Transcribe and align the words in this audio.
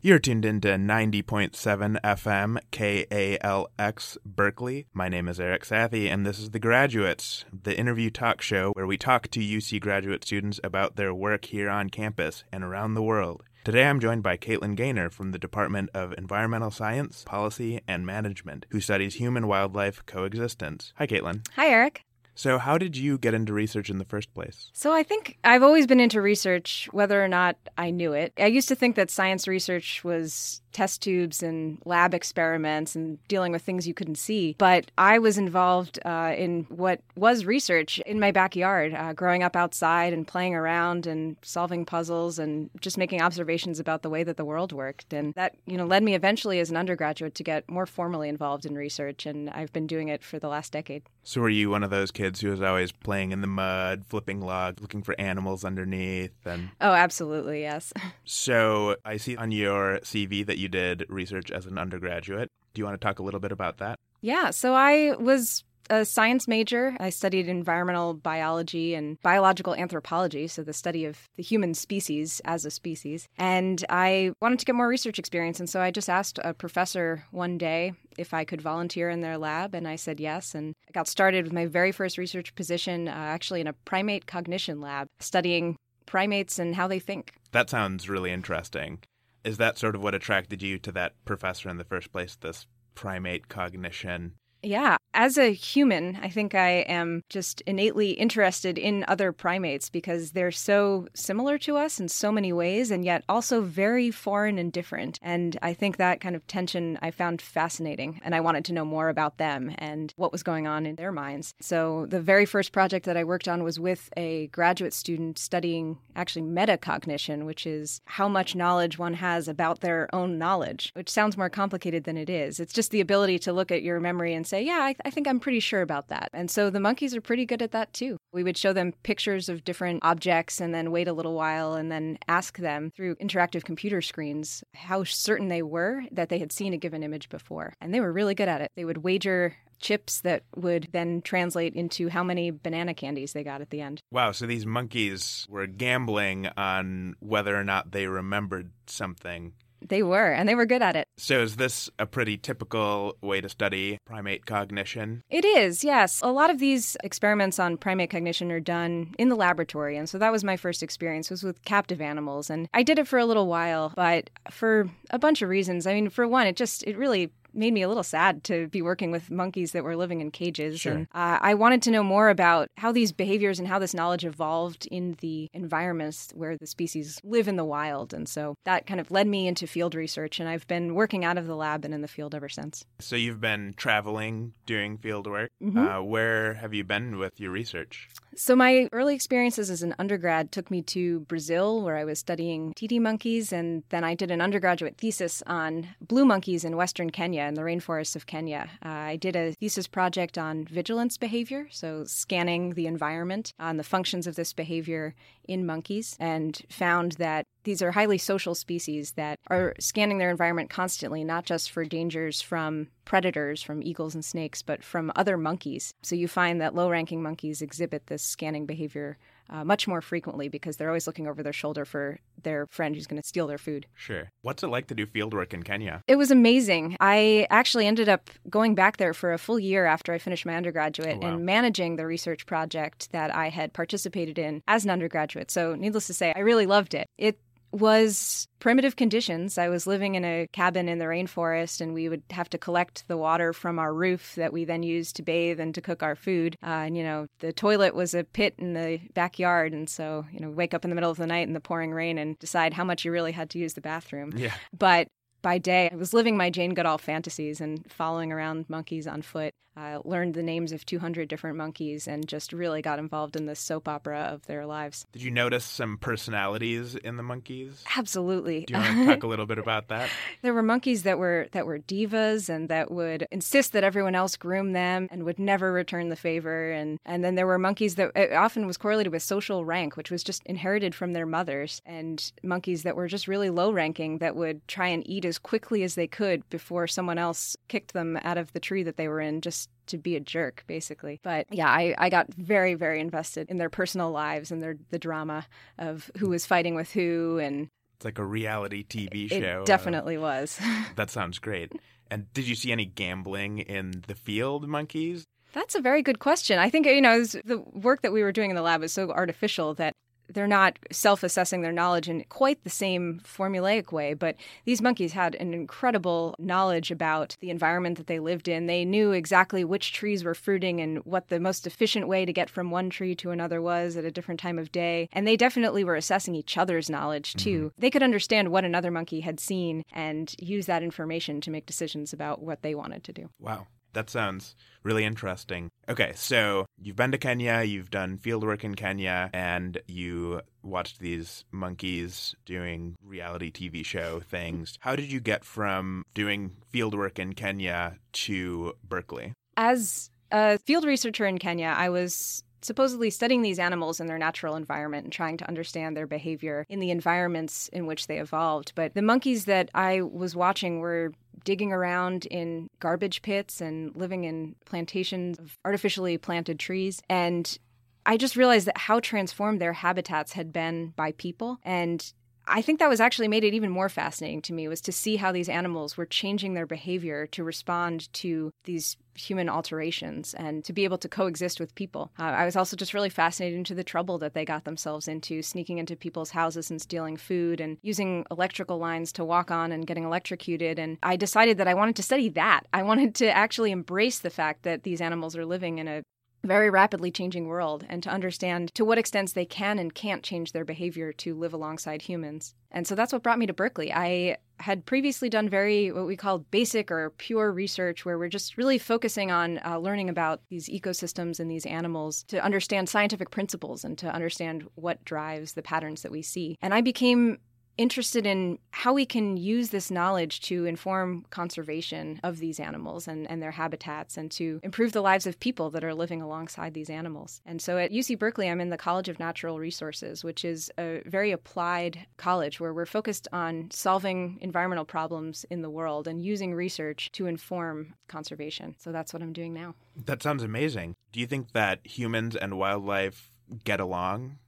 You're 0.00 0.20
tuned 0.20 0.44
into 0.44 0.68
90.7 0.68 2.00
FM 2.02 2.58
KALX 2.70 4.16
Berkeley. 4.24 4.86
My 4.94 5.08
name 5.08 5.26
is 5.26 5.40
Eric 5.40 5.64
Sathey, 5.64 6.08
and 6.08 6.24
this 6.24 6.38
is 6.38 6.50
The 6.50 6.60
Graduates, 6.60 7.44
the 7.52 7.76
interview 7.76 8.08
talk 8.08 8.40
show 8.40 8.70
where 8.74 8.86
we 8.86 8.96
talk 8.96 9.26
to 9.26 9.40
UC 9.40 9.80
graduate 9.80 10.22
students 10.22 10.60
about 10.62 10.94
their 10.94 11.12
work 11.12 11.46
here 11.46 11.68
on 11.68 11.90
campus 11.90 12.44
and 12.52 12.62
around 12.62 12.94
the 12.94 13.02
world. 13.02 13.42
Today 13.64 13.86
I'm 13.86 13.98
joined 13.98 14.22
by 14.22 14.36
Kaitlyn 14.36 14.76
Gaynor 14.76 15.10
from 15.10 15.32
the 15.32 15.38
Department 15.38 15.90
of 15.92 16.14
Environmental 16.16 16.70
Science, 16.70 17.24
Policy, 17.24 17.80
and 17.88 18.06
Management, 18.06 18.66
who 18.70 18.80
studies 18.80 19.16
human 19.16 19.48
wildlife 19.48 20.06
coexistence. 20.06 20.92
Hi, 20.98 21.08
Kaitlyn. 21.08 21.44
Hi, 21.56 21.70
Eric. 21.70 22.04
So, 22.38 22.56
how 22.58 22.78
did 22.78 22.96
you 22.96 23.18
get 23.18 23.34
into 23.34 23.52
research 23.52 23.90
in 23.90 23.98
the 23.98 24.04
first 24.04 24.32
place? 24.32 24.70
So, 24.72 24.92
I 24.92 25.02
think 25.02 25.38
I've 25.42 25.64
always 25.64 25.88
been 25.88 25.98
into 25.98 26.20
research, 26.20 26.88
whether 26.92 27.22
or 27.22 27.26
not 27.26 27.56
I 27.76 27.90
knew 27.90 28.12
it. 28.12 28.32
I 28.38 28.46
used 28.46 28.68
to 28.68 28.76
think 28.76 28.94
that 28.94 29.10
science 29.10 29.48
research 29.48 30.04
was 30.04 30.62
test 30.78 31.02
tubes 31.02 31.42
and 31.42 31.82
lab 31.84 32.14
experiments 32.14 32.94
and 32.94 33.18
dealing 33.26 33.50
with 33.50 33.62
things 33.62 33.88
you 33.88 33.92
couldn't 33.92 34.14
see. 34.14 34.54
But 34.58 34.92
I 34.96 35.18
was 35.18 35.36
involved 35.36 35.98
uh, 36.04 36.32
in 36.38 36.66
what 36.68 37.00
was 37.16 37.44
research 37.44 37.98
in 38.06 38.20
my 38.20 38.30
backyard, 38.30 38.94
uh, 38.94 39.12
growing 39.12 39.42
up 39.42 39.56
outside 39.56 40.12
and 40.12 40.24
playing 40.24 40.54
around 40.54 41.04
and 41.08 41.34
solving 41.42 41.84
puzzles 41.84 42.38
and 42.38 42.70
just 42.80 42.96
making 42.96 43.20
observations 43.20 43.80
about 43.80 44.02
the 44.02 44.08
way 44.08 44.22
that 44.22 44.36
the 44.36 44.44
world 44.44 44.72
worked. 44.72 45.12
And 45.12 45.34
that, 45.34 45.56
you 45.66 45.76
know, 45.76 45.84
led 45.84 46.04
me 46.04 46.14
eventually 46.14 46.60
as 46.60 46.70
an 46.70 46.76
undergraduate 46.76 47.34
to 47.34 47.42
get 47.42 47.68
more 47.68 47.84
formally 47.84 48.28
involved 48.28 48.64
in 48.64 48.76
research. 48.76 49.26
And 49.26 49.50
I've 49.50 49.72
been 49.72 49.88
doing 49.88 50.06
it 50.06 50.22
for 50.22 50.38
the 50.38 50.46
last 50.46 50.70
decade. 50.70 51.02
So, 51.24 51.40
were 51.40 51.50
you 51.50 51.70
one 51.70 51.82
of 51.82 51.90
those 51.90 52.10
kids 52.10 52.40
who 52.40 52.50
was 52.50 52.62
always 52.62 52.90
playing 52.92 53.32
in 53.32 53.42
the 53.42 53.46
mud, 53.48 54.04
flipping 54.08 54.40
logs, 54.40 54.80
looking 54.80 55.02
for 55.02 55.14
animals 55.20 55.64
underneath? 55.64 56.32
And 56.46 56.70
oh, 56.80 56.92
absolutely, 56.92 57.62
yes. 57.62 57.92
so, 58.24 58.96
I 59.04 59.16
see 59.18 59.36
on 59.36 59.50
your 59.50 59.98
CV 60.04 60.46
that 60.46 60.56
you 60.56 60.67
did 60.68 61.04
research 61.08 61.50
as 61.50 61.66
an 61.66 61.78
undergraduate. 61.78 62.50
Do 62.74 62.80
you 62.80 62.84
want 62.84 63.00
to 63.00 63.04
talk 63.04 63.18
a 63.18 63.22
little 63.22 63.40
bit 63.40 63.52
about 63.52 63.78
that? 63.78 63.98
Yeah. 64.20 64.50
So, 64.50 64.74
I 64.74 65.14
was 65.18 65.64
a 65.90 66.04
science 66.04 66.46
major. 66.46 66.96
I 67.00 67.10
studied 67.10 67.48
environmental 67.48 68.14
biology 68.14 68.94
and 68.94 69.20
biological 69.22 69.74
anthropology, 69.74 70.46
so 70.46 70.62
the 70.62 70.72
study 70.72 71.04
of 71.04 71.28
the 71.36 71.42
human 71.42 71.74
species 71.74 72.40
as 72.44 72.64
a 72.64 72.70
species. 72.70 73.28
And 73.38 73.84
I 73.88 74.32
wanted 74.40 74.58
to 74.60 74.64
get 74.64 74.74
more 74.74 74.88
research 74.88 75.18
experience, 75.18 75.60
and 75.60 75.68
so 75.68 75.80
I 75.80 75.90
just 75.90 76.10
asked 76.10 76.38
a 76.42 76.54
professor 76.54 77.24
one 77.30 77.58
day 77.58 77.94
if 78.16 78.34
I 78.34 78.44
could 78.44 78.60
volunteer 78.60 79.10
in 79.10 79.20
their 79.20 79.38
lab, 79.38 79.74
and 79.74 79.86
I 79.86 79.96
said 79.96 80.20
yes. 80.20 80.54
And 80.54 80.74
I 80.88 80.92
got 80.92 81.08
started 81.08 81.44
with 81.44 81.52
my 81.52 81.66
very 81.66 81.92
first 81.92 82.18
research 82.18 82.54
position, 82.54 83.08
uh, 83.08 83.12
actually 83.12 83.60
in 83.60 83.66
a 83.66 83.72
primate 83.72 84.26
cognition 84.26 84.80
lab, 84.80 85.08
studying 85.20 85.76
primates 86.06 86.58
and 86.58 86.74
how 86.74 86.88
they 86.88 86.98
think. 86.98 87.34
That 87.52 87.70
sounds 87.70 88.08
really 88.08 88.32
interesting. 88.32 88.98
Is 89.44 89.58
that 89.58 89.78
sort 89.78 89.94
of 89.94 90.02
what 90.02 90.14
attracted 90.14 90.62
you 90.62 90.78
to 90.78 90.92
that 90.92 91.14
professor 91.24 91.68
in 91.68 91.76
the 91.76 91.84
first 91.84 92.12
place, 92.12 92.36
this 92.36 92.66
primate 92.94 93.48
cognition? 93.48 94.34
Yeah. 94.62 94.96
As 95.14 95.38
a 95.38 95.52
human, 95.52 96.18
I 96.22 96.28
think 96.28 96.54
I 96.54 96.80
am 96.88 97.24
just 97.28 97.60
innately 97.62 98.10
interested 98.10 98.78
in 98.78 99.04
other 99.08 99.32
primates 99.32 99.90
because 99.90 100.32
they're 100.32 100.50
so 100.50 101.06
similar 101.14 101.58
to 101.58 101.76
us 101.76 101.98
in 101.98 102.08
so 102.08 102.30
many 102.30 102.52
ways 102.52 102.90
and 102.90 103.04
yet 103.04 103.24
also 103.28 103.60
very 103.60 104.10
foreign 104.10 104.58
and 104.58 104.72
different. 104.72 105.18
And 105.22 105.56
I 105.62 105.74
think 105.74 105.96
that 105.96 106.20
kind 106.20 106.36
of 106.36 106.46
tension 106.46 106.98
I 107.02 107.10
found 107.10 107.40
fascinating. 107.40 108.20
And 108.24 108.34
I 108.34 108.40
wanted 108.40 108.64
to 108.66 108.72
know 108.72 108.84
more 108.84 109.08
about 109.08 109.38
them 109.38 109.74
and 109.78 110.12
what 110.16 110.32
was 110.32 110.42
going 110.42 110.66
on 110.66 110.86
in 110.86 110.96
their 110.96 111.12
minds. 111.12 111.54
So 111.60 112.06
the 112.06 112.20
very 112.20 112.46
first 112.46 112.72
project 112.72 113.06
that 113.06 113.16
I 113.16 113.24
worked 113.24 113.48
on 113.48 113.64
was 113.64 113.80
with 113.80 114.10
a 114.16 114.48
graduate 114.48 114.92
student 114.92 115.38
studying 115.38 115.98
actually 116.14 116.42
metacognition, 116.42 117.44
which 117.44 117.66
is 117.66 118.00
how 118.04 118.28
much 118.28 118.54
knowledge 118.54 118.98
one 118.98 119.14
has 119.14 119.48
about 119.48 119.80
their 119.80 120.08
own 120.12 120.38
knowledge, 120.38 120.90
which 120.94 121.10
sounds 121.10 121.36
more 121.36 121.50
complicated 121.50 122.04
than 122.04 122.16
it 122.16 122.28
is. 122.28 122.60
It's 122.60 122.72
just 122.72 122.90
the 122.90 123.00
ability 123.00 123.38
to 123.40 123.52
look 123.52 123.70
at 123.70 123.82
your 123.82 124.00
memory 124.00 124.34
and 124.34 124.47
say, 124.48 124.62
yeah, 124.62 124.80
I, 124.82 124.92
th- 124.92 125.00
I, 125.04 125.10
think 125.10 125.28
I'm 125.28 125.40
pretty 125.40 125.60
sure 125.60 125.82
about 125.82 126.08
that. 126.08 126.30
And 126.32 126.50
so 126.50 126.70
the 126.70 126.80
monkeys 126.80 127.14
are 127.14 127.20
pretty 127.20 127.46
good 127.46 127.62
at 127.62 127.72
that 127.72 127.92
too. 127.92 128.16
We 128.32 128.42
would 128.42 128.56
show 128.56 128.72
them 128.72 128.94
pictures 129.02 129.48
of 129.48 129.64
different 129.64 130.00
objects 130.02 130.60
and 130.60 130.74
then 130.74 130.90
wait 130.90 131.08
a 131.08 131.12
little 131.12 131.34
while 131.34 131.74
and 131.74 131.90
then 131.90 132.18
ask 132.28 132.58
them 132.58 132.90
through 132.96 133.16
interactive 133.16 133.64
computer 133.64 134.02
screens 134.02 134.64
how 134.74 135.04
certain 135.04 135.48
they 135.48 135.62
were 135.62 136.02
that 136.12 136.28
they 136.28 136.38
had 136.38 136.52
seen 136.52 136.72
a 136.72 136.78
given 136.78 137.02
image 137.02 137.28
before. 137.28 137.74
And 137.80 137.92
they 137.92 138.00
were 138.00 138.12
really 138.12 138.34
good 138.34 138.48
at 138.48 138.60
it. 138.60 138.72
They 138.76 138.84
would 138.84 138.98
wager 138.98 139.56
chips 139.80 140.20
that 140.22 140.42
would 140.56 140.88
then 140.92 141.22
translate 141.22 141.74
into 141.74 142.08
how 142.08 142.22
many 142.22 142.50
banana 142.50 142.94
candies 142.94 143.32
they 143.32 143.44
got 143.44 143.60
at 143.60 143.70
the 143.70 143.80
end. 143.80 144.02
Wow, 144.10 144.32
so 144.32 144.46
these 144.46 144.66
monkeys 144.66 145.46
were 145.48 145.66
gambling 145.66 146.48
on 146.56 147.14
whether 147.20 147.56
or 147.56 147.64
not 147.64 147.92
they 147.92 148.06
remembered 148.06 148.72
something 148.86 149.52
they 149.86 150.02
were, 150.02 150.32
and 150.32 150.48
they 150.48 150.54
were 150.54 150.66
good 150.66 150.82
at 150.82 150.96
it. 150.96 151.06
So, 151.16 151.40
is 151.40 151.56
this 151.56 151.90
a 151.98 152.06
pretty 152.06 152.36
typical 152.36 153.16
way 153.20 153.40
to 153.40 153.48
study 153.48 153.98
primate 154.04 154.46
cognition? 154.46 155.22
It 155.30 155.44
is, 155.44 155.84
yes. 155.84 156.20
A 156.22 156.32
lot 156.32 156.50
of 156.50 156.58
these 156.58 156.96
experiments 157.02 157.58
on 157.58 157.76
primate 157.76 158.10
cognition 158.10 158.50
are 158.52 158.60
done 158.60 159.14
in 159.18 159.28
the 159.28 159.36
laboratory, 159.36 159.96
and 159.96 160.08
so 160.08 160.18
that 160.18 160.32
was 160.32 160.44
my 160.44 160.56
first 160.56 160.82
experience 160.82 161.30
was 161.30 161.42
with 161.42 161.64
captive 161.64 162.00
animals, 162.00 162.50
and 162.50 162.68
I 162.74 162.82
did 162.82 162.98
it 162.98 163.08
for 163.08 163.18
a 163.18 163.26
little 163.26 163.46
while, 163.46 163.92
but 163.96 164.30
for 164.50 164.88
a 165.10 165.18
bunch 165.18 165.42
of 165.42 165.48
reasons. 165.48 165.86
I 165.86 165.94
mean, 165.94 166.10
for 166.10 166.26
one, 166.26 166.46
it 166.46 166.56
just 166.56 166.82
it 166.84 166.96
really 166.96 167.30
made 167.58 167.74
me 167.74 167.82
a 167.82 167.88
little 167.88 168.02
sad 168.02 168.44
to 168.44 168.68
be 168.68 168.80
working 168.80 169.10
with 169.10 169.30
monkeys 169.30 169.72
that 169.72 169.84
were 169.84 169.96
living 169.96 170.20
in 170.20 170.30
cages. 170.30 170.80
Sure. 170.80 170.92
And 170.92 171.06
uh, 171.12 171.38
I 171.40 171.54
wanted 171.54 171.82
to 171.82 171.90
know 171.90 172.02
more 172.02 172.28
about 172.28 172.68
how 172.76 172.92
these 172.92 173.12
behaviors 173.12 173.58
and 173.58 173.68
how 173.68 173.78
this 173.78 173.94
knowledge 173.94 174.24
evolved 174.24 174.86
in 174.86 175.16
the 175.20 175.50
environments 175.52 176.30
where 176.34 176.56
the 176.56 176.66
species 176.66 177.20
live 177.24 177.48
in 177.48 177.56
the 177.56 177.64
wild. 177.64 178.14
And 178.14 178.28
so 178.28 178.54
that 178.64 178.86
kind 178.86 179.00
of 179.00 179.10
led 179.10 179.26
me 179.26 179.46
into 179.46 179.66
field 179.66 179.94
research. 179.94 180.40
And 180.40 180.48
I've 180.48 180.66
been 180.66 180.94
working 180.94 181.24
out 181.24 181.36
of 181.36 181.46
the 181.46 181.56
lab 181.56 181.84
and 181.84 181.92
in 181.92 182.00
the 182.00 182.08
field 182.08 182.34
ever 182.34 182.48
since. 182.48 182.84
So 183.00 183.16
you've 183.16 183.40
been 183.40 183.74
traveling, 183.76 184.54
doing 184.66 184.98
field 184.98 185.26
work. 185.26 185.50
Mm-hmm. 185.62 185.78
Uh, 185.78 186.02
where 186.02 186.54
have 186.54 186.72
you 186.72 186.84
been 186.84 187.18
with 187.18 187.40
your 187.40 187.50
research? 187.50 188.08
So, 188.40 188.54
my 188.54 188.88
early 188.92 189.16
experiences 189.16 189.68
as 189.68 189.82
an 189.82 189.96
undergrad 189.98 190.52
took 190.52 190.70
me 190.70 190.80
to 190.82 191.18
Brazil, 191.20 191.82
where 191.82 191.96
I 191.96 192.04
was 192.04 192.20
studying 192.20 192.72
titi 192.72 193.00
monkeys, 193.00 193.52
and 193.52 193.82
then 193.88 194.04
I 194.04 194.14
did 194.14 194.30
an 194.30 194.40
undergraduate 194.40 194.96
thesis 194.96 195.42
on 195.48 195.88
blue 196.00 196.24
monkeys 196.24 196.64
in 196.64 196.76
Western 196.76 197.10
Kenya 197.10 197.42
in 197.42 197.54
the 197.54 197.62
rainforests 197.62 198.14
of 198.14 198.26
Kenya. 198.26 198.70
Uh, 198.80 198.90
I 198.90 199.16
did 199.16 199.34
a 199.34 199.54
thesis 199.54 199.88
project 199.88 200.38
on 200.38 200.66
vigilance 200.66 201.18
behavior, 201.18 201.66
so 201.72 202.04
scanning 202.04 202.74
the 202.74 202.86
environment 202.86 203.54
on 203.58 203.76
the 203.76 203.82
functions 203.82 204.28
of 204.28 204.36
this 204.36 204.52
behavior 204.52 205.16
in 205.48 205.66
monkeys, 205.66 206.16
and 206.20 206.62
found 206.70 207.12
that 207.12 207.46
these 207.64 207.82
are 207.82 207.90
highly 207.90 208.18
social 208.18 208.54
species 208.54 209.12
that 209.12 209.38
are 209.48 209.74
scanning 209.80 210.18
their 210.18 210.30
environment 210.30 210.70
constantly, 210.70 211.24
not 211.24 211.44
just 211.44 211.70
for 211.70 211.84
dangers 211.84 212.40
from 212.40 212.88
predators, 213.04 213.62
from 213.62 213.82
eagles 213.82 214.14
and 214.14 214.24
snakes, 214.24 214.62
but 214.62 214.84
from 214.84 215.10
other 215.16 215.36
monkeys. 215.36 215.92
So 216.02 216.14
you 216.14 216.28
find 216.28 216.60
that 216.60 216.74
low 216.74 216.90
ranking 216.90 217.22
monkeys 217.22 217.60
exhibit 217.62 218.06
this 218.06 218.22
scanning 218.22 218.66
behavior 218.66 219.18
uh, 219.50 219.64
much 219.64 219.88
more 219.88 220.00
frequently 220.00 220.48
because 220.48 220.76
they're 220.76 220.88
always 220.88 221.06
looking 221.06 221.26
over 221.26 221.42
their 221.42 221.52
shoulder 221.52 221.84
for 221.84 222.18
their 222.42 222.66
friend 222.66 222.94
who's 222.94 223.06
going 223.06 223.20
to 223.20 223.26
steal 223.26 223.46
their 223.46 223.58
food. 223.58 223.86
Sure. 223.94 224.30
What's 224.42 224.62
it 224.62 224.68
like 224.68 224.86
to 224.88 224.94
do 224.94 225.06
field 225.06 225.34
work 225.34 225.54
in 225.54 225.62
Kenya? 225.62 226.02
It 226.06 226.16
was 226.16 226.30
amazing. 226.30 226.96
I 227.00 227.46
actually 227.50 227.86
ended 227.86 228.08
up 228.08 228.30
going 228.48 228.74
back 228.74 228.98
there 228.98 229.14
for 229.14 229.32
a 229.32 229.38
full 229.38 229.58
year 229.58 229.86
after 229.86 230.12
I 230.12 230.18
finished 230.18 230.46
my 230.46 230.54
undergraduate 230.54 231.18
oh, 231.22 231.26
wow. 231.26 231.34
and 231.34 231.46
managing 231.46 231.96
the 231.96 232.06
research 232.06 232.46
project 232.46 233.10
that 233.12 233.34
I 233.34 233.48
had 233.48 233.72
participated 233.72 234.38
in 234.38 234.62
as 234.68 234.84
an 234.84 234.90
undergraduate. 234.90 235.50
So, 235.50 235.74
needless 235.74 236.06
to 236.08 236.14
say, 236.14 236.32
I 236.34 236.40
really 236.40 236.66
loved 236.66 236.94
it. 236.94 237.06
It 237.16 237.38
was 237.70 238.48
primitive 238.60 238.96
conditions. 238.96 239.58
I 239.58 239.68
was 239.68 239.86
living 239.86 240.14
in 240.14 240.24
a 240.24 240.46
cabin 240.52 240.88
in 240.88 240.98
the 240.98 241.04
rainforest, 241.04 241.80
and 241.80 241.94
we 241.94 242.08
would 242.08 242.22
have 242.30 242.48
to 242.50 242.58
collect 242.58 243.06
the 243.08 243.16
water 243.16 243.52
from 243.52 243.78
our 243.78 243.92
roof 243.92 244.34
that 244.36 244.52
we 244.52 244.64
then 244.64 244.82
used 244.82 245.16
to 245.16 245.22
bathe 245.22 245.60
and 245.60 245.74
to 245.74 245.80
cook 245.80 246.02
our 246.02 246.16
food. 246.16 246.56
Uh, 246.62 246.86
and, 246.86 246.96
you 246.96 247.02
know, 247.02 247.26
the 247.40 247.52
toilet 247.52 247.94
was 247.94 248.14
a 248.14 248.24
pit 248.24 248.54
in 248.58 248.74
the 248.74 249.00
backyard. 249.14 249.72
And 249.72 249.88
so, 249.88 250.24
you 250.32 250.40
know, 250.40 250.50
wake 250.50 250.74
up 250.74 250.84
in 250.84 250.90
the 250.90 250.94
middle 250.94 251.10
of 251.10 251.18
the 251.18 251.26
night 251.26 251.46
in 251.46 251.54
the 251.54 251.60
pouring 251.60 251.92
rain 251.92 252.18
and 252.18 252.38
decide 252.38 252.72
how 252.72 252.84
much 252.84 253.04
you 253.04 253.12
really 253.12 253.32
had 253.32 253.50
to 253.50 253.58
use 253.58 253.74
the 253.74 253.80
bathroom. 253.80 254.32
Yeah. 254.36 254.54
But 254.76 255.08
by 255.42 255.58
day, 255.58 255.88
I 255.92 255.96
was 255.96 256.12
living 256.12 256.36
my 256.36 256.50
Jane 256.50 256.74
Goodall 256.74 256.98
fantasies 256.98 257.60
and 257.60 257.84
following 257.90 258.32
around 258.32 258.68
monkeys 258.68 259.06
on 259.06 259.22
foot. 259.22 259.54
I 259.78 259.98
learned 260.04 260.34
the 260.34 260.42
names 260.42 260.72
of 260.72 260.84
200 260.84 261.28
different 261.28 261.56
monkeys 261.56 262.08
and 262.08 262.26
just 262.26 262.52
really 262.52 262.82
got 262.82 262.98
involved 262.98 263.36
in 263.36 263.46
the 263.46 263.54
soap 263.54 263.86
opera 263.86 264.22
of 264.32 264.44
their 264.46 264.66
lives. 264.66 265.06
Did 265.12 265.22
you 265.22 265.30
notice 265.30 265.64
some 265.64 265.98
personalities 265.98 266.96
in 266.96 267.16
the 267.16 267.22
monkeys? 267.22 267.84
Absolutely. 267.96 268.64
Do 268.64 268.74
you 268.74 268.80
want 268.80 268.96
to 268.96 269.06
talk 269.14 269.22
a 269.22 269.28
little 269.28 269.46
bit 269.46 269.58
about 269.58 269.88
that? 269.88 270.10
There 270.42 270.52
were 270.52 270.62
monkeys 270.62 271.04
that 271.04 271.18
were 271.18 271.46
that 271.52 271.64
were 271.64 271.78
divas 271.78 272.48
and 272.48 272.68
that 272.68 272.90
would 272.90 273.28
insist 273.30 273.72
that 273.72 273.84
everyone 273.84 274.16
else 274.16 274.36
groom 274.36 274.72
them 274.72 275.06
and 275.12 275.22
would 275.22 275.38
never 275.38 275.72
return 275.72 276.08
the 276.08 276.16
favor. 276.16 276.72
And 276.72 276.98
and 277.06 277.22
then 277.22 277.36
there 277.36 277.46
were 277.46 277.58
monkeys 277.58 277.94
that 277.94 278.16
often 278.34 278.66
was 278.66 278.76
correlated 278.76 279.12
with 279.12 279.22
social 279.22 279.64
rank, 279.64 279.96
which 279.96 280.10
was 280.10 280.24
just 280.24 280.42
inherited 280.44 280.94
from 280.94 281.12
their 281.12 281.26
mothers. 281.26 281.80
And 281.86 282.32
monkeys 282.42 282.82
that 282.82 282.96
were 282.96 283.06
just 283.06 283.28
really 283.28 283.50
low 283.50 283.70
ranking 283.70 284.18
that 284.18 284.34
would 284.34 284.66
try 284.66 284.88
and 284.88 285.08
eat 285.08 285.24
as 285.24 285.38
quickly 285.38 285.84
as 285.84 285.94
they 285.94 286.08
could 286.08 286.48
before 286.50 286.88
someone 286.88 287.18
else 287.18 287.56
kicked 287.68 287.92
them 287.92 288.18
out 288.24 288.38
of 288.38 288.52
the 288.52 288.60
tree 288.60 288.82
that 288.82 288.96
they 288.96 289.06
were 289.06 289.20
in, 289.20 289.40
just 289.40 289.67
to 289.88 289.98
be 289.98 290.16
a 290.16 290.20
jerk, 290.20 290.64
basically. 290.66 291.20
But 291.22 291.46
yeah, 291.50 291.68
I, 291.68 291.94
I 291.98 292.08
got 292.08 292.32
very, 292.34 292.74
very 292.74 293.00
invested 293.00 293.50
in 293.50 293.58
their 293.58 293.70
personal 293.70 294.10
lives 294.10 294.50
and 294.50 294.62
their 294.62 294.76
the 294.90 294.98
drama 294.98 295.46
of 295.78 296.10
who 296.18 296.28
was 296.28 296.46
fighting 296.46 296.74
with 296.74 296.92
who 296.92 297.38
and 297.38 297.68
It's 297.96 298.04
like 298.04 298.18
a 298.18 298.24
reality 298.24 298.84
TV 298.84 299.28
show. 299.28 299.62
It 299.62 299.66
definitely 299.66 300.16
uh, 300.16 300.22
was. 300.22 300.60
that 300.96 301.10
sounds 301.10 301.38
great. 301.38 301.72
And 302.10 302.32
did 302.32 302.48
you 302.48 302.54
see 302.54 302.72
any 302.72 302.86
gambling 302.86 303.58
in 303.58 304.04
the 304.06 304.14
field 304.14 304.66
monkeys? 304.66 305.24
That's 305.52 305.74
a 305.74 305.80
very 305.80 306.02
good 306.02 306.18
question. 306.18 306.58
I 306.58 306.70
think, 306.70 306.86
you 306.86 307.00
know, 307.00 307.24
the 307.24 307.62
work 307.72 308.02
that 308.02 308.12
we 308.12 308.22
were 308.22 308.32
doing 308.32 308.50
in 308.50 308.56
the 308.56 308.62
lab 308.62 308.80
was 308.80 308.92
so 308.92 309.10
artificial 309.10 309.74
that 309.74 309.94
they're 310.28 310.46
not 310.46 310.78
self 310.90 311.22
assessing 311.22 311.62
their 311.62 311.72
knowledge 311.72 312.08
in 312.08 312.24
quite 312.28 312.62
the 312.64 312.70
same 312.70 313.20
formulaic 313.24 313.92
way, 313.92 314.14
but 314.14 314.36
these 314.64 314.82
monkeys 314.82 315.12
had 315.12 315.34
an 315.36 315.54
incredible 315.54 316.34
knowledge 316.38 316.90
about 316.90 317.36
the 317.40 317.50
environment 317.50 317.98
that 317.98 318.06
they 318.06 318.18
lived 318.18 318.48
in. 318.48 318.66
They 318.66 318.84
knew 318.84 319.12
exactly 319.12 319.64
which 319.64 319.92
trees 319.92 320.24
were 320.24 320.34
fruiting 320.34 320.80
and 320.80 320.98
what 321.04 321.28
the 321.28 321.40
most 321.40 321.66
efficient 321.66 322.08
way 322.08 322.24
to 322.24 322.32
get 322.32 322.50
from 322.50 322.70
one 322.70 322.90
tree 322.90 323.14
to 323.16 323.30
another 323.30 323.60
was 323.60 323.96
at 323.96 324.04
a 324.04 324.10
different 324.10 324.40
time 324.40 324.58
of 324.58 324.72
day. 324.72 325.08
And 325.12 325.26
they 325.26 325.36
definitely 325.36 325.84
were 325.84 325.96
assessing 325.96 326.34
each 326.34 326.56
other's 326.56 326.90
knowledge 326.90 327.34
too. 327.34 327.58
Mm-hmm. 327.58 327.80
They 327.80 327.90
could 327.90 328.02
understand 328.02 328.50
what 328.50 328.64
another 328.64 328.90
monkey 328.90 329.20
had 329.20 329.40
seen 329.40 329.84
and 329.92 330.34
use 330.38 330.66
that 330.66 330.82
information 330.82 331.40
to 331.42 331.50
make 331.50 331.66
decisions 331.66 332.12
about 332.12 332.42
what 332.42 332.62
they 332.62 332.74
wanted 332.74 333.04
to 333.04 333.12
do. 333.12 333.30
Wow. 333.40 333.66
That 333.98 334.10
sounds 334.10 334.54
really 334.84 335.04
interesting. 335.04 335.70
Okay, 335.88 336.12
so 336.14 336.66
you've 336.80 336.94
been 336.94 337.10
to 337.10 337.18
Kenya, 337.18 337.62
you've 337.62 337.90
done 337.90 338.16
fieldwork 338.16 338.62
in 338.62 338.76
Kenya, 338.76 339.28
and 339.32 339.76
you 339.88 340.40
watched 340.62 341.00
these 341.00 341.44
monkeys 341.50 342.36
doing 342.46 342.94
reality 343.02 343.50
TV 343.50 343.84
show 343.84 344.20
things. 344.20 344.78
How 344.78 344.94
did 344.94 345.10
you 345.10 345.18
get 345.18 345.44
from 345.44 346.04
doing 346.14 346.52
fieldwork 346.72 347.18
in 347.18 347.32
Kenya 347.32 347.96
to 348.12 348.74
Berkeley? 348.88 349.32
As 349.56 350.10
a 350.30 350.58
field 350.58 350.84
researcher 350.84 351.26
in 351.26 351.38
Kenya, 351.38 351.74
I 351.76 351.88
was 351.88 352.44
supposedly 352.62 353.10
studying 353.10 353.42
these 353.42 353.58
animals 353.58 354.00
in 354.00 354.06
their 354.06 354.18
natural 354.18 354.56
environment 354.56 355.04
and 355.04 355.12
trying 355.12 355.36
to 355.38 355.48
understand 355.48 355.96
their 355.96 356.06
behavior 356.06 356.64
in 356.68 356.80
the 356.80 356.90
environments 356.90 357.68
in 357.68 357.86
which 357.86 358.06
they 358.06 358.18
evolved. 358.18 358.72
But 358.74 358.94
the 358.94 359.02
monkeys 359.02 359.44
that 359.46 359.70
I 359.74 360.02
was 360.02 360.36
watching 360.36 360.80
were 360.80 361.12
digging 361.44 361.72
around 361.72 362.26
in 362.26 362.68
garbage 362.80 363.22
pits 363.22 363.60
and 363.60 363.94
living 363.94 364.24
in 364.24 364.54
plantations 364.64 365.38
of 365.38 365.56
artificially 365.64 366.18
planted 366.18 366.58
trees. 366.58 367.00
And 367.08 367.58
I 368.04 368.16
just 368.16 368.36
realized 368.36 368.66
that 368.66 368.78
how 368.78 369.00
transformed 369.00 369.60
their 369.60 369.72
habitats 369.72 370.32
had 370.32 370.52
been 370.52 370.94
by 370.96 371.12
people. 371.12 371.58
And 371.62 372.12
I 372.48 372.62
think 372.62 372.78
that 372.78 372.88
was 372.88 373.00
actually 373.00 373.28
made 373.28 373.44
it 373.44 373.54
even 373.54 373.70
more 373.70 373.88
fascinating 373.88 374.42
to 374.42 374.52
me 374.52 374.68
was 374.68 374.80
to 374.82 374.92
see 374.92 375.16
how 375.16 375.32
these 375.32 375.48
animals 375.48 375.96
were 375.96 376.06
changing 376.06 376.54
their 376.54 376.66
behavior 376.66 377.26
to 377.28 377.44
respond 377.44 378.12
to 378.14 378.52
these 378.64 378.96
human 379.14 379.48
alterations 379.48 380.34
and 380.34 380.64
to 380.64 380.72
be 380.72 380.84
able 380.84 380.98
to 380.98 381.08
coexist 381.08 381.60
with 381.60 381.74
people. 381.74 382.10
Uh, 382.18 382.22
I 382.22 382.44
was 382.44 382.56
also 382.56 382.76
just 382.76 382.94
really 382.94 383.08
fascinated 383.08 383.58
into 383.58 383.74
the 383.74 383.84
trouble 383.84 384.18
that 384.18 384.34
they 384.34 384.44
got 384.44 384.64
themselves 384.64 385.08
into, 385.08 385.42
sneaking 385.42 385.78
into 385.78 385.96
people's 385.96 386.30
houses 386.30 386.70
and 386.70 386.80
stealing 386.80 387.16
food 387.16 387.60
and 387.60 387.78
using 387.82 388.24
electrical 388.30 388.78
lines 388.78 389.12
to 389.12 389.24
walk 389.24 389.50
on 389.50 389.72
and 389.72 389.86
getting 389.86 390.04
electrocuted. 390.04 390.78
And 390.78 390.98
I 391.02 391.16
decided 391.16 391.58
that 391.58 391.68
I 391.68 391.74
wanted 391.74 391.96
to 391.96 392.02
study 392.02 392.28
that. 392.30 392.62
I 392.72 392.82
wanted 392.82 393.14
to 393.16 393.30
actually 393.30 393.72
embrace 393.72 394.20
the 394.20 394.30
fact 394.30 394.62
that 394.62 394.84
these 394.84 395.00
animals 395.00 395.36
are 395.36 395.46
living 395.46 395.78
in 395.78 395.88
a 395.88 396.02
very 396.44 396.70
rapidly 396.70 397.10
changing 397.10 397.46
world 397.46 397.84
and 397.88 398.02
to 398.02 398.10
understand 398.10 398.74
to 398.74 398.84
what 398.84 398.98
extent 398.98 399.34
they 399.34 399.44
can 399.44 399.78
and 399.78 399.94
can't 399.94 400.22
change 400.22 400.52
their 400.52 400.64
behavior 400.64 401.12
to 401.12 401.34
live 401.34 401.52
alongside 401.52 402.02
humans. 402.02 402.54
And 402.70 402.86
so 402.86 402.94
that's 402.94 403.12
what 403.12 403.22
brought 403.22 403.38
me 403.38 403.46
to 403.46 403.52
Berkeley. 403.52 403.92
I 403.92 404.36
had 404.60 404.84
previously 404.86 405.28
done 405.28 405.48
very 405.48 405.92
what 405.92 406.06
we 406.06 406.16
call 406.16 406.38
basic 406.38 406.90
or 406.90 407.10
pure 407.10 407.52
research, 407.52 408.04
where 408.04 408.18
we're 408.18 408.28
just 408.28 408.56
really 408.56 408.78
focusing 408.78 409.30
on 409.30 409.60
uh, 409.64 409.78
learning 409.78 410.08
about 410.08 410.40
these 410.48 410.68
ecosystems 410.68 411.40
and 411.40 411.50
these 411.50 411.66
animals 411.66 412.24
to 412.24 412.42
understand 412.42 412.88
scientific 412.88 413.30
principles 413.30 413.84
and 413.84 413.96
to 413.98 414.12
understand 414.12 414.66
what 414.74 415.04
drives 415.04 415.52
the 415.52 415.62
patterns 415.62 416.02
that 416.02 416.12
we 416.12 416.22
see. 416.22 416.56
And 416.60 416.74
I 416.74 416.80
became 416.80 417.38
interested 417.78 418.26
in 418.26 418.58
how 418.72 418.92
we 418.92 419.06
can 419.06 419.36
use 419.36 419.70
this 419.70 419.90
knowledge 419.90 420.40
to 420.40 420.66
inform 420.66 421.24
conservation 421.30 422.20
of 422.22 422.38
these 422.38 422.60
animals 422.60 423.08
and, 423.08 423.30
and 423.30 423.40
their 423.40 423.52
habitats 423.52 424.16
and 424.16 424.30
to 424.32 424.60
improve 424.62 424.92
the 424.92 425.00
lives 425.00 425.26
of 425.26 425.40
people 425.40 425.70
that 425.70 425.84
are 425.84 425.94
living 425.94 426.20
alongside 426.20 426.74
these 426.74 426.90
animals. 426.90 427.40
And 427.46 427.62
so 427.62 427.78
at 427.78 427.92
UC 427.92 428.18
Berkeley, 428.18 428.50
I'm 428.50 428.60
in 428.60 428.70
the 428.70 428.76
College 428.76 429.08
of 429.08 429.18
Natural 429.18 429.58
Resources, 429.58 430.24
which 430.24 430.44
is 430.44 430.70
a 430.78 431.02
very 431.06 431.30
applied 431.30 432.06
college 432.16 432.60
where 432.60 432.74
we're 432.74 432.86
focused 432.86 433.28
on 433.32 433.68
solving 433.70 434.38
environmental 434.40 434.84
problems 434.84 435.46
in 435.48 435.62
the 435.62 435.70
world 435.70 436.08
and 436.08 436.22
using 436.22 436.52
research 436.54 437.10
to 437.12 437.26
inform 437.26 437.94
conservation. 438.08 438.74
So 438.78 438.90
that's 438.90 439.12
what 439.12 439.22
I'm 439.22 439.32
doing 439.32 439.54
now. 439.54 439.74
That 440.04 440.22
sounds 440.22 440.42
amazing. 440.42 440.96
Do 441.12 441.20
you 441.20 441.26
think 441.26 441.52
that 441.52 441.80
humans 441.84 442.34
and 442.34 442.58
wildlife 442.58 443.30
get 443.64 443.80
along? 443.80 444.38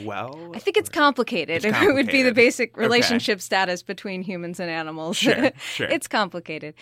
Well? 0.00 0.52
I 0.54 0.58
think 0.58 0.76
it's 0.76 0.88
uh, 0.88 0.92
complicated. 0.92 1.64
It's 1.64 1.64
complicated. 1.78 1.90
It 1.90 1.94
would 1.94 2.12
be 2.12 2.22
the 2.22 2.32
basic 2.32 2.76
relationship 2.76 3.36
okay. 3.36 3.40
status 3.42 3.82
between 3.82 4.22
humans 4.22 4.60
and 4.60 4.70
animals. 4.70 5.16
Sure, 5.16 5.50
sure. 5.58 5.88
it's 5.88 6.08
complicated. 6.08 6.74